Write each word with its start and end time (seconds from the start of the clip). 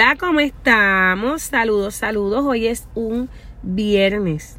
Hola, 0.00 0.14
¿cómo 0.16 0.38
estamos? 0.38 1.42
Saludos, 1.42 1.96
saludos. 1.96 2.44
Hoy 2.44 2.68
es 2.68 2.86
un 2.94 3.28
viernes. 3.64 4.56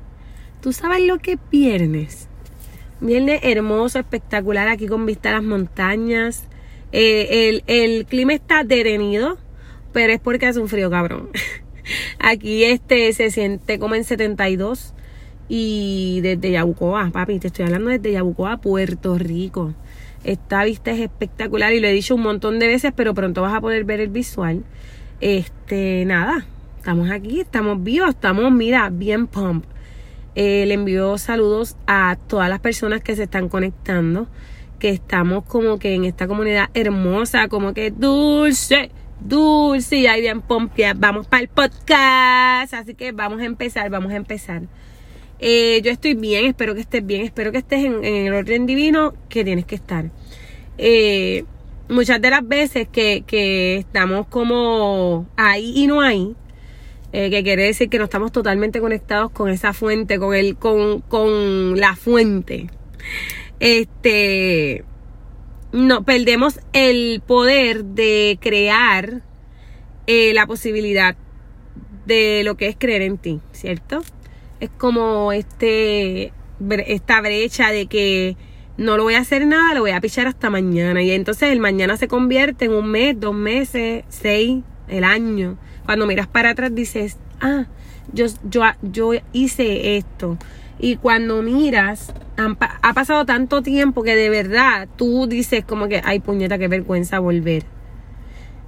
¿Tú 0.60 0.74
sabes 0.74 1.08
lo 1.08 1.18
que 1.20 1.32
es 1.32 1.40
viernes? 1.50 2.28
Viernes 3.00 3.40
hermoso, 3.44 4.00
espectacular, 4.00 4.68
aquí 4.68 4.88
con 4.88 5.06
vista 5.06 5.30
a 5.30 5.36
las 5.36 5.44
montañas. 5.44 6.44
Eh, 6.92 7.48
el, 7.48 7.64
el, 7.68 8.06
clima 8.06 8.34
está 8.34 8.66
detenido, 8.66 9.38
pero 9.94 10.12
es 10.12 10.20
porque 10.20 10.46
hace 10.46 10.60
un 10.60 10.68
frío 10.68 10.90
cabrón. 10.90 11.30
Aquí 12.20 12.66
este 12.66 13.14
se 13.14 13.32
siente 13.32 13.80
como 13.80 13.96
en 13.96 14.04
72 14.04 14.94
y 15.48 16.20
desde 16.22 16.52
Yabucoa, 16.52 17.12
papi, 17.14 17.40
te 17.40 17.48
estoy 17.48 17.64
hablando 17.64 17.92
desde 17.92 18.12
Yabucoa, 18.12 18.58
Puerto 18.58 19.18
Rico. 19.18 19.74
Esta 20.26 20.66
vista 20.66 20.92
es 20.92 21.00
espectacular 21.00 21.72
y 21.72 21.80
lo 21.80 21.88
he 21.88 21.94
dicho 21.94 22.16
un 22.16 22.24
montón 22.24 22.60
de 22.60 22.68
veces, 22.68 22.92
pero 22.94 23.14
pronto 23.14 23.42
vas 23.42 23.54
a 23.54 23.62
poder 23.62 23.86
ver 23.86 24.02
el 24.02 24.10
visual. 24.10 24.66
Este, 25.22 26.06
nada, 26.06 26.46
estamos 26.78 27.12
aquí, 27.12 27.42
estamos 27.42 27.84
vivos, 27.84 28.10
estamos, 28.10 28.52
mira, 28.52 28.90
bien 28.90 29.28
pump. 29.28 29.66
Eh, 30.36 30.64
le 30.66 30.76
envío 30.76 31.18
saludos 31.18 31.76
a 31.88 32.18
todas 32.28 32.50
las 32.50 32.62
personas 32.62 33.02
que 33.02 33.16
se 33.18 33.24
están 33.24 33.50
conectando, 33.50 34.28
que 34.80 34.90
estamos 34.90 35.44
como 35.44 35.78
que 35.78 35.94
en 35.94 36.06
esta 36.06 36.28
comunidad 36.28 36.70
hermosa, 36.74 37.50
como 37.50 37.74
que 37.74 37.92
dulce, 37.92 38.92
dulce 39.20 39.98
y 39.98 40.08
ahí 40.08 40.22
bien 40.22 40.42
pompia. 40.42 40.94
Vamos 40.96 41.28
para 41.28 41.42
el 41.42 41.50
podcast, 41.50 42.74
así 42.74 42.94
que 42.94 43.12
vamos 43.12 43.42
a 43.42 43.46
empezar, 43.46 43.90
vamos 43.90 44.14
a 44.14 44.16
empezar. 44.16 44.62
Eh, 45.40 45.82
yo 45.84 45.92
estoy 45.92 46.14
bien, 46.14 46.46
espero 46.46 46.76
que 46.76 46.82
estés 46.82 47.06
bien, 47.06 47.24
espero 47.24 47.52
que 47.52 47.58
estés 47.58 47.84
en, 47.84 48.06
el 48.06 48.34
orden 48.34 48.66
divino 48.66 49.14
que 49.28 49.44
tienes 49.44 49.66
que 49.66 49.76
estar. 49.76 50.06
Eh, 50.78 51.44
muchas 51.90 52.22
de 52.22 52.30
las 52.30 52.48
veces 52.48 52.88
que, 52.88 53.24
que 53.26 53.78
estamos 53.78 54.28
como 54.28 55.28
ahí 55.36 55.74
y 55.76 55.88
no 55.88 56.02
ahí, 56.02 56.36
eh, 57.12 57.30
que 57.30 57.44
quiere 57.44 57.64
decir 57.64 57.90
que 57.90 57.98
no 57.98 58.06
estamos 58.06 58.32
totalmente 58.32 58.80
conectados 58.80 59.32
con 59.32 59.50
esa 59.50 59.74
fuente, 59.74 60.20
con 60.20 60.36
el, 60.36 60.56
con, 60.56 61.02
con 61.02 61.80
la 61.80 61.96
fuente. 61.96 62.70
Este 63.60 64.86
no 65.72 66.04
perdemos 66.04 66.60
el 66.74 67.22
poder 67.26 67.84
de 67.86 68.40
crear 68.42 69.22
eh, 70.08 70.34
la 70.34 70.48
posibilidad 70.48 71.16
de 72.06 72.42
lo 72.44 72.58
que 72.58 72.68
es 72.68 72.76
creer 72.78 73.04
en 73.04 73.18
ti, 73.18 73.40
¿cierto? 73.52 74.02
Es 74.60 74.70
como 74.72 75.32
este 75.32 76.34
esta 76.88 77.22
brecha 77.22 77.72
de 77.72 77.86
que 77.86 78.36
no 78.80 78.96
lo 78.96 79.04
voy 79.04 79.16
a 79.16 79.20
hacer 79.20 79.46
nada, 79.46 79.74
lo 79.74 79.82
voy 79.82 79.92
a 79.92 80.00
pichar 80.00 80.26
hasta 80.26 80.50
mañana. 80.50 81.02
Y 81.04 81.12
entonces 81.12 81.52
el 81.52 81.60
mañana 81.60 81.98
se 81.98 82.08
convierte 82.08 82.66
en 82.66 82.72
un 82.72 82.90
mes, 82.90 83.20
dos 83.20 83.36
meses, 83.36 84.06
seis, 84.08 84.64
el 84.88 85.04
año. 85.04 85.58
Cuando 85.86 86.08
miras 86.08 86.28
para 86.28 86.52
atrás 86.52 86.74
dices, 86.74 87.18
ah, 87.42 87.66
yo, 88.14 88.28
yo, 88.50 88.64
yo 88.82 89.12
hice 89.34 89.98
esto. 89.98 90.38
Y 90.80 90.96
cuando 90.96 91.42
miras, 91.42 92.14
ha 92.38 92.94
pasado 92.94 93.26
tanto 93.26 93.62
tiempo 93.62 94.02
que 94.02 94.16
de 94.16 94.30
verdad 94.30 94.88
tú 94.96 95.28
dices 95.28 95.66
como 95.66 95.90
que, 95.90 96.02
ay 96.06 96.22
puñeta, 96.22 96.58
qué 96.58 96.70
vergüenza 96.70 97.20
volver. 97.20 97.66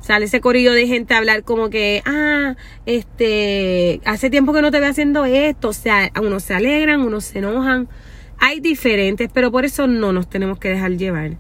Sale 0.01 0.25
ese 0.25 0.41
corillo 0.41 0.73
de 0.73 0.87
gente 0.87 1.13
a 1.13 1.19
hablar 1.19 1.43
como 1.43 1.69
que, 1.69 2.03
ah, 2.05 2.57
este, 2.85 4.01
hace 4.03 4.29
tiempo 4.29 4.51
que 4.51 4.61
no 4.61 4.71
te 4.71 4.81
veo 4.81 4.89
haciendo 4.89 5.23
esto. 5.23 5.69
O 5.69 5.73
sea, 5.73 6.11
unos 6.21 6.43
se 6.43 6.53
alegran, 6.53 6.99
unos 6.99 7.23
se 7.23 7.39
enojan 7.39 7.87
hay 8.41 8.59
diferentes, 8.59 9.29
pero 9.31 9.51
por 9.51 9.65
eso 9.65 9.87
no 9.87 10.11
nos 10.11 10.27
tenemos 10.27 10.57
que 10.57 10.69
dejar 10.69 10.97
llevar. 10.97 11.37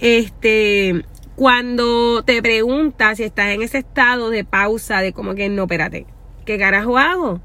Este, 0.00 1.04
cuando 1.36 2.24
te 2.24 2.42
preguntas 2.42 3.18
si 3.18 3.24
estás 3.24 3.50
en 3.50 3.62
ese 3.62 3.78
estado 3.78 4.30
de 4.30 4.44
pausa, 4.44 5.00
de 5.02 5.12
como 5.12 5.34
que 5.34 5.50
no, 5.50 5.64
espérate, 5.64 6.06
¿qué 6.46 6.58
carajo 6.58 6.96
hago? 6.96 7.42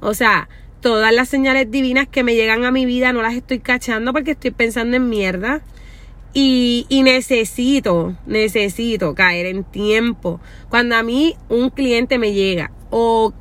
O 0.00 0.14
sea, 0.14 0.48
todas 0.80 1.12
las 1.12 1.28
señales 1.28 1.70
divinas 1.70 2.08
que 2.08 2.24
me 2.24 2.34
llegan 2.34 2.64
a 2.64 2.70
mi 2.70 2.86
vida 2.86 3.12
no 3.12 3.20
las 3.20 3.34
estoy 3.34 3.58
cachando 3.58 4.14
porque 4.14 4.30
estoy 4.30 4.50
pensando 4.50 4.96
en 4.96 5.10
mierda. 5.10 5.60
Y, 6.32 6.86
y, 6.88 7.02
necesito, 7.02 8.16
necesito 8.26 9.14
caer 9.14 9.46
en 9.46 9.64
tiempo. 9.64 10.40
Cuando 10.68 10.96
a 10.96 11.02
mí 11.02 11.36
un 11.48 11.70
cliente 11.70 12.18
me 12.18 12.32
llega 12.32 12.70
o 12.90 13.32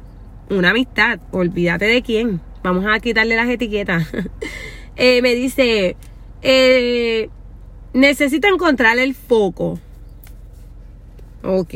una 0.50 0.72
amistad, 0.72 1.20
olvídate 1.32 1.86
de 1.86 2.02
quién, 2.02 2.42
vamos 2.64 2.86
a 2.86 3.00
quitarle 3.00 3.36
las 3.36 3.50
etiquetas. 3.50 4.08
Eh, 4.98 5.22
me 5.22 5.36
dice, 5.36 5.96
eh, 6.42 7.30
necesito 7.94 8.48
encontrar 8.48 8.98
el 8.98 9.14
foco. 9.14 9.80
Ok. 11.44 11.74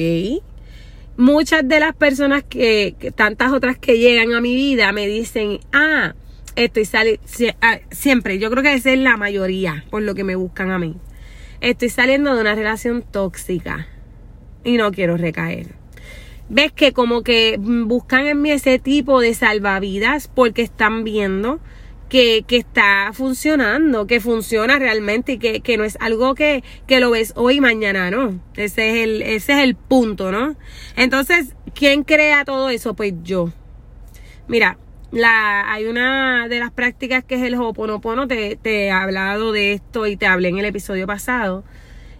Muchas 1.18 1.68
de 1.68 1.80
las 1.80 1.96
personas 1.96 2.44
que, 2.44 2.96
tantas 3.16 3.52
otras 3.54 3.78
que 3.78 4.00
llegan 4.00 4.34
a 4.34 4.42
mi 4.42 4.56
vida, 4.56 4.92
me 4.92 5.08
dicen, 5.08 5.60
ah, 5.72 6.16
estoy 6.56 6.86
saliendo, 6.86 7.22
ah, 7.62 7.80
siempre, 7.92 8.40
yo 8.40 8.50
creo 8.50 8.64
que 8.64 8.74
esa 8.74 8.92
es 8.92 9.00
la 9.00 9.18
mayoría, 9.18 9.86
por 9.92 10.02
lo 10.02 10.16
que 10.16 10.24
me 10.24 10.36
buscan 10.36 10.72
a 10.72 10.80
mí. 10.80 10.96
Estoy 11.60 11.90
saliendo 11.90 12.34
de 12.34 12.42
una 12.42 12.56
relación 12.56 13.04
tóxica 13.04 13.88
y 14.64 14.78
no 14.78 14.92
quiero 14.92 15.16
recaer. 15.16 15.76
Ves 16.50 16.72
que 16.72 16.92
como 16.92 17.22
que 17.22 17.58
buscan 17.60 18.26
en 18.26 18.42
mí 18.42 18.50
ese 18.50 18.80
tipo 18.80 19.22
de 19.22 19.36
salvavidas 19.36 20.28
porque 20.28 20.64
están 20.64 21.04
viendo 21.04 21.60
que, 22.12 22.44
que 22.46 22.58
está 22.58 23.12
funcionando, 23.14 24.06
que 24.06 24.20
funciona 24.20 24.78
realmente 24.78 25.32
y 25.32 25.38
que, 25.38 25.62
que 25.62 25.78
no 25.78 25.86
es 25.86 25.98
algo 26.02 26.36
que, 26.36 26.62
que, 26.86 27.00
lo 27.00 27.12
ves 27.12 27.32
hoy 27.38 27.56
y 27.56 27.62
mañana, 27.62 28.12
¿no? 28.12 28.38
Ese 28.58 28.90
es, 28.90 28.96
el, 28.98 29.22
ese 29.22 29.54
es 29.54 29.60
el 29.60 29.76
punto, 29.76 30.30
¿no? 30.30 30.58
Entonces, 30.98 31.56
¿quién 31.74 32.04
crea 32.04 32.44
todo 32.44 32.68
eso? 32.68 32.96
Pues 32.96 33.14
yo. 33.24 33.54
Mira, 34.50 34.78
la, 35.12 35.72
hay 35.72 35.86
una 35.86 36.50
de 36.50 36.60
las 36.60 36.72
prácticas 36.72 37.24
que 37.24 37.36
es 37.36 37.44
el 37.44 37.56
Hoponopono, 37.56 38.28
te, 38.28 38.58
te 38.58 38.88
he 38.88 38.92
hablado 38.92 39.54
de 39.54 39.72
esto 39.72 40.06
y 40.06 40.18
te 40.18 40.28
hablé 40.28 40.50
en 40.50 40.58
el 40.58 40.66
episodio 40.66 41.08
pasado, 41.08 41.64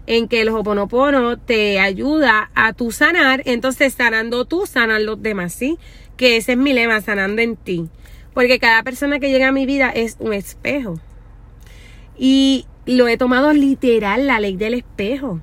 en 0.08 0.30
que 0.30 0.40
el 0.40 0.48
Hoponopono 0.48 1.38
te 1.38 1.82
ayuda 1.82 2.50
a 2.56 2.72
tu 2.72 2.94
sanar, 2.94 3.42
entonces 3.44 3.94
sanando 3.94 4.46
tú, 4.46 4.68
sanan 4.68 5.06
los 5.06 5.22
demás, 5.22 5.52
¿sí? 5.52 5.78
Que 6.16 6.38
ese 6.38 6.54
es 6.54 6.58
mi 6.58 6.72
lema, 6.72 7.02
sanando 7.02 7.42
en 7.42 7.58
ti. 7.58 7.90
Porque 8.34 8.60
cada 8.60 8.84
persona 8.84 9.20
que 9.20 9.30
llega 9.30 9.50
a 9.50 9.52
mi 9.52 9.66
vida 9.66 9.90
es 9.90 10.16
un 10.20 10.34
espejo. 10.34 11.00
Y 12.18 12.66
lo 12.86 13.08
he 13.08 13.18
tomado 13.18 13.54
literal, 13.54 14.28
la 14.28 14.40
ley 14.40 14.56
del 14.56 14.76
espejo. 14.76 15.42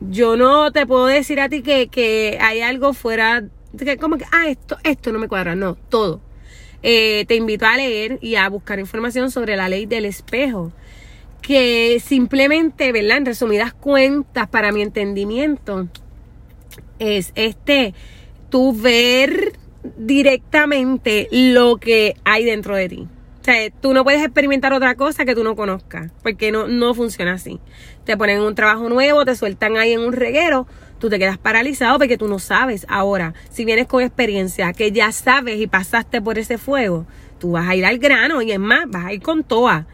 Yo 0.00 0.36
no 0.36 0.72
te 0.72 0.86
puedo 0.86 1.06
decir 1.06 1.40
a 1.40 1.48
ti 1.48 1.62
que, 1.62 2.38
hay 2.40 2.60
algo 2.60 2.92
fuera, 2.92 3.44
que 3.78 3.96
como 3.96 4.18
que, 4.18 4.24
ah, 4.32 4.48
esto, 4.48 4.76
esto 4.82 5.12
no 5.12 5.18
me 5.18 5.28
cuadra. 5.28 5.54
No, 5.54 5.76
todo. 5.88 6.20
Eh, 6.82 7.24
te 7.28 7.36
invito 7.36 7.64
a 7.66 7.76
leer 7.76 8.18
y 8.20 8.34
a 8.34 8.48
buscar 8.48 8.80
información 8.80 9.30
sobre 9.30 9.56
la 9.56 9.68
ley 9.68 9.86
del 9.86 10.04
espejo. 10.04 10.72
Que 11.40 12.00
simplemente, 12.04 12.92
¿verdad? 12.92 13.18
En 13.18 13.26
resumidas 13.26 13.72
cuentas, 13.72 14.48
para 14.48 14.72
mi 14.72 14.82
entendimiento, 14.82 15.88
es 16.98 17.32
este, 17.34 17.94
tu 18.48 18.72
ver 18.72 19.52
directamente 19.96 21.28
lo 21.30 21.76
que 21.76 22.16
hay 22.24 22.44
dentro 22.44 22.76
de 22.76 22.88
ti. 22.88 23.08
O 23.40 23.44
sea, 23.44 23.70
tú 23.70 23.92
no 23.92 24.04
puedes 24.04 24.22
experimentar 24.22 24.72
otra 24.72 24.94
cosa 24.94 25.24
que 25.24 25.34
tú 25.34 25.42
no 25.42 25.56
conozcas, 25.56 26.12
porque 26.22 26.52
no, 26.52 26.68
no 26.68 26.94
funciona 26.94 27.32
así. 27.32 27.58
Te 28.04 28.16
ponen 28.16 28.40
un 28.40 28.54
trabajo 28.54 28.88
nuevo, 28.88 29.24
te 29.24 29.34
sueltan 29.34 29.76
ahí 29.76 29.92
en 29.92 30.00
un 30.00 30.12
reguero, 30.12 30.68
tú 31.00 31.10
te 31.10 31.18
quedas 31.18 31.38
paralizado 31.38 31.98
porque 31.98 32.16
tú 32.16 32.28
no 32.28 32.38
sabes. 32.38 32.86
Ahora, 32.88 33.34
si 33.50 33.64
vienes 33.64 33.88
con 33.88 34.02
experiencia 34.02 34.72
que 34.72 34.92
ya 34.92 35.10
sabes 35.10 35.60
y 35.60 35.66
pasaste 35.66 36.22
por 36.22 36.38
ese 36.38 36.56
fuego, 36.56 37.04
tú 37.40 37.50
vas 37.50 37.68
a 37.68 37.74
ir 37.74 37.84
al 37.84 37.98
grano 37.98 38.42
y 38.42 38.52
es 38.52 38.60
más, 38.60 38.88
vas 38.88 39.06
a 39.06 39.12
ir 39.12 39.20
con 39.20 39.42
toa. 39.42 39.86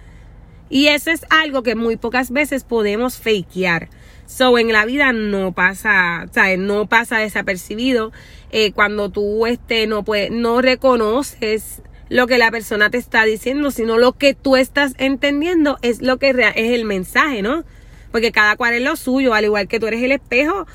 Y 0.69 0.89
eso 0.89 1.11
es 1.11 1.25
algo 1.31 1.63
que 1.63 1.75
muy 1.75 1.97
pocas 1.97 2.31
veces 2.31 2.65
podemos 2.65 3.17
fakear. 3.17 3.89
So, 4.29 4.59
en 4.59 4.71
la 4.73 4.85
vida 4.85 5.15
no 5.15 5.53
pasa, 5.53 6.27
o 6.27 6.57
no 6.59 6.87
pasa 6.87 7.17
desapercibido 7.17 8.13
eh, 8.53 8.73
cuando 8.73 9.09
tú 9.09 9.47
este, 9.47 9.87
no, 9.87 10.05
puedes, 10.05 10.31
no 10.31 10.61
reconoces 10.61 11.81
lo 12.11 12.27
que 12.27 12.37
la 12.37 12.51
persona 12.51 12.91
te 12.91 12.99
está 12.99 13.25
diciendo, 13.25 13.71
sino 13.71 13.97
lo 13.97 14.13
que 14.13 14.35
tú 14.35 14.57
estás 14.57 14.93
entendiendo 14.99 15.79
es 15.81 16.03
lo 16.03 16.19
que 16.19 16.29
es 16.29 16.73
el 16.73 16.85
mensaje, 16.85 17.41
¿no? 17.41 17.65
Porque 18.13 18.31
cada 18.31 18.57
cual 18.57 18.75
es 18.75 18.83
lo 18.83 18.97
suyo, 18.97 19.33
al 19.33 19.47
igual 19.47 19.67
que 19.67 19.81
tú 19.81 19.87
eres 19.87 20.03
el 20.03 20.13
espejo, 20.13 20.67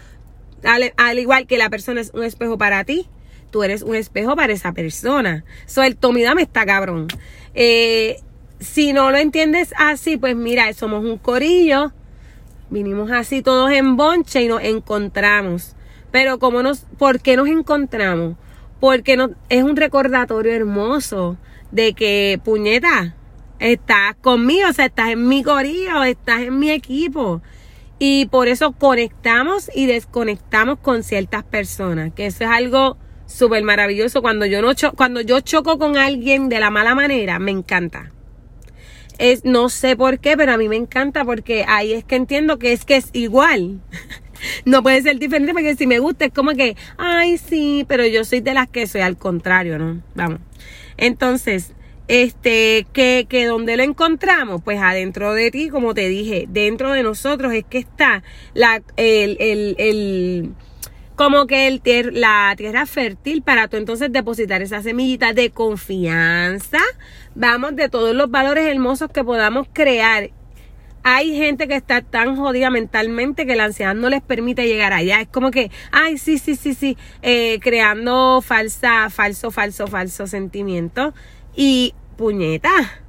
al, 0.63 1.19
igual 1.19 1.45
que 1.45 1.59
la 1.59 1.69
persona 1.69 2.01
es 2.01 2.09
un 2.15 2.23
espejo 2.23 2.57
para 2.57 2.83
ti, 2.85 3.07
tú 3.51 3.61
eres 3.61 3.83
un 3.83 3.93
espejo 3.93 4.35
para 4.35 4.51
esa 4.51 4.71
persona. 4.71 5.45
So, 5.67 5.83
el 5.83 5.95
tomidame 5.95 6.41
está 6.41 6.65
cabrón. 6.65 7.07
Eh, 7.53 8.19
si 8.59 8.93
no 8.93 9.11
lo 9.11 9.17
entiendes 9.17 9.75
así, 9.77 10.17
pues 10.17 10.35
mira, 10.35 10.73
somos 10.73 11.05
un 11.05 11.19
corillo 11.19 11.93
Vinimos 12.73 13.11
así 13.11 13.43
todos 13.43 13.69
en 13.69 13.97
bonche 13.97 14.41
y 14.41 14.47
nos 14.47 14.63
encontramos. 14.63 15.75
Pero 16.09 16.39
como 16.39 16.63
nos, 16.63 16.79
¿por 16.97 17.19
qué 17.19 17.37
nos 17.37 17.47
encontramos? 17.47 18.35
Porque 18.79 19.15
no, 19.15 19.29
es 19.49 19.63
un 19.63 19.75
recordatorio 19.75 20.51
hermoso 20.51 21.37
de 21.69 21.93
que, 21.93 22.41
puñeta, 22.43 23.13
estás 23.59 24.15
conmigo, 24.21 24.69
o 24.71 24.73
sea, 24.73 24.87
estás 24.87 25.09
en 25.09 25.27
mi 25.27 25.43
corillo, 25.43 26.03
estás 26.03 26.41
en 26.41 26.57
mi 26.57 26.71
equipo. 26.71 27.43
Y 27.99 28.25
por 28.25 28.47
eso 28.47 28.71
conectamos 28.71 29.69
y 29.75 29.85
desconectamos 29.85 30.79
con 30.79 31.03
ciertas 31.03 31.43
personas, 31.43 32.11
que 32.15 32.25
eso 32.25 32.43
es 32.43 32.49
algo 32.49 32.97
súper 33.27 33.63
maravilloso. 33.63 34.23
Cuando 34.23 34.47
yo, 34.47 34.63
no 34.63 34.71
cuando 34.97 35.21
yo 35.21 35.41
choco 35.41 35.77
con 35.77 35.95
alguien 35.95 36.49
de 36.49 36.59
la 36.59 36.71
mala 36.71 36.95
manera, 36.95 37.37
me 37.37 37.51
encanta. 37.51 38.09
Es, 39.17 39.45
no 39.45 39.69
sé 39.69 39.95
por 39.95 40.19
qué, 40.19 40.35
pero 40.37 40.53
a 40.53 40.57
mí 40.57 40.69
me 40.69 40.75
encanta 40.75 41.23
porque 41.23 41.65
ahí 41.67 41.93
es 41.93 42.03
que 42.03 42.15
entiendo 42.15 42.59
que 42.59 42.73
es 42.73 42.85
que 42.85 42.95
es 42.95 43.09
igual. 43.13 43.81
no 44.65 44.83
puede 44.83 45.01
ser 45.01 45.19
diferente 45.19 45.53
porque 45.53 45.75
si 45.75 45.87
me 45.87 45.99
gusta 45.99 46.25
es 46.25 46.33
como 46.33 46.51
que, 46.51 46.75
ay, 46.97 47.37
sí, 47.37 47.85
pero 47.87 48.05
yo 48.05 48.23
soy 48.25 48.41
de 48.41 48.53
las 48.53 48.69
que 48.69 48.87
soy 48.87 49.01
al 49.01 49.17
contrario, 49.17 49.77
¿no? 49.79 50.01
Vamos. 50.15 50.39
Entonces, 50.97 51.73
este, 52.07 52.85
que, 52.93 53.25
que 53.29 53.45
donde 53.45 53.77
lo 53.77 53.83
encontramos, 53.83 54.61
pues 54.63 54.79
adentro 54.81 55.33
de 55.33 55.51
ti, 55.51 55.69
como 55.69 55.93
te 55.93 56.09
dije, 56.09 56.45
dentro 56.49 56.91
de 56.91 57.03
nosotros 57.03 57.53
es 57.53 57.63
que 57.63 57.79
está 57.79 58.23
la, 58.53 58.81
el, 58.97 59.37
el, 59.39 59.75
el 59.77 60.53
como 61.23 61.47
que 61.47 61.67
el 61.67 61.81
la 62.19 62.53
tierra 62.57 62.85
fértil 62.85 63.43
para 63.43 63.69
tú 63.69 63.77
entonces 63.77 64.11
depositar 64.11 64.61
esa 64.61 64.81
semillita 64.81 65.31
de 65.31 65.51
confianza, 65.51 66.79
vamos, 67.33 67.77
de 67.77 67.87
todos 67.87 68.13
los 68.13 68.29
valores 68.29 68.67
hermosos 68.67 69.09
que 69.09 69.23
podamos 69.23 69.67
crear. 69.71 70.31
Hay 71.01 71.33
gente 71.33 71.69
que 71.69 71.75
está 71.75 72.01
tan 72.01 72.35
jodida 72.35 72.69
mentalmente 72.69 73.45
que 73.45 73.55
la 73.55 73.65
ansiedad 73.65 73.95
no 73.95 74.09
les 74.09 74.21
permite 74.21 74.67
llegar 74.67 74.91
allá. 74.91 75.21
Es 75.21 75.29
como 75.29 75.49
que, 75.49 75.71
ay, 75.93 76.17
sí, 76.17 76.37
sí, 76.39 76.57
sí, 76.57 76.73
sí, 76.73 76.97
eh, 77.21 77.59
creando 77.61 78.41
falsa, 78.41 79.09
falso, 79.09 79.49
falso, 79.49 79.87
falso 79.87 80.27
sentimiento. 80.27 81.13
Y 81.55 81.93
puñeta, 82.17 83.01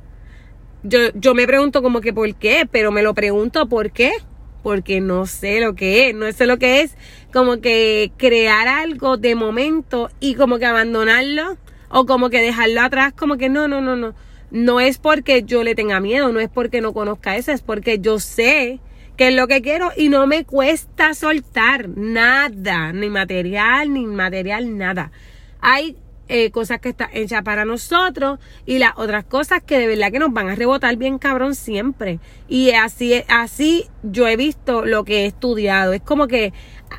yo, 0.85 1.01
yo 1.15 1.35
me 1.35 1.49
pregunto 1.49 1.83
como 1.83 2.01
que 2.01 2.13
por 2.13 2.33
qué, 2.37 2.69
pero 2.71 2.93
me 2.93 3.03
lo 3.03 3.13
pregunto 3.13 3.69
por 3.69 3.91
qué 3.91 4.13
porque 4.65 5.01
no 5.01 5.27
sé 5.27 5.61
lo 5.61 5.75
que 5.75 6.09
es, 6.09 6.15
no 6.17 6.33
sé 6.33 6.47
lo 6.47 6.59
que 6.59 6.81
es 6.81 6.97
como 7.33 7.61
que 7.61 8.11
crear 8.17 8.67
algo 8.67 9.19
de 9.19 9.35
momento 9.35 10.11
y 10.21 10.35
como 10.35 10.59
que 10.59 10.65
abandonarlo 10.65 11.59
o 11.91 12.07
como 12.07 12.31
que 12.31 12.41
dejarlo 12.41 12.81
atrás, 12.81 13.13
como 13.13 13.37
que 13.37 13.49
no, 13.49 13.69
no, 13.69 13.81
no, 13.81 13.95
no. 13.95 14.15
No 14.51 14.81
es 14.81 14.99
porque 14.99 15.43
yo 15.43 15.63
le 15.63 15.75
tenga 15.75 16.01
miedo, 16.01 16.33
no 16.33 16.41
es 16.41 16.49
porque 16.49 16.81
no 16.81 16.95
conozca 16.95 17.37
eso, 17.37 17.53
es 17.53 17.61
porque 17.61 17.99
yo 17.99 18.19
sé 18.19 18.81
que 19.17 19.29
es 19.29 19.35
lo 19.35 19.47
que 19.47 19.63
quiero 19.63 19.91
y 19.97 20.09
no 20.09 20.27
me 20.27 20.45
cuesta 20.45 21.13
soltar 21.15 21.89
nada, 21.91 22.93
ni 22.93 23.11
material, 23.11 23.93
ni 23.93 24.07
material, 24.07 24.79
nada. 24.79 25.13
Hay 25.61 25.97
eh, 26.29 26.51
cosas 26.51 26.81
que 26.81 26.91
están 26.91 27.11
hechas 27.13 27.43
para 27.43 27.65
nosotros 27.65 28.39
y 28.65 28.79
las 28.79 28.93
otras 28.97 29.25
cosas 29.25 29.63
que 29.63 29.79
de 29.79 29.87
verdad 29.87 30.11
que 30.11 30.19
nos 30.19 30.33
van 30.33 30.49
a 30.49 30.55
rebotar 30.55 30.97
bien 30.97 31.19
cabrón 31.19 31.55
siempre. 31.55 32.19
Y 32.49 32.71
así, 32.71 33.23
así 33.29 33.87
yo 34.03 34.27
he 34.27 34.37
visto 34.37 34.85
lo 34.85 35.05
que 35.05 35.23
he 35.23 35.27
estudiado. 35.27 35.93
Es 35.93 36.01
como 36.01 36.27
que 36.27 36.53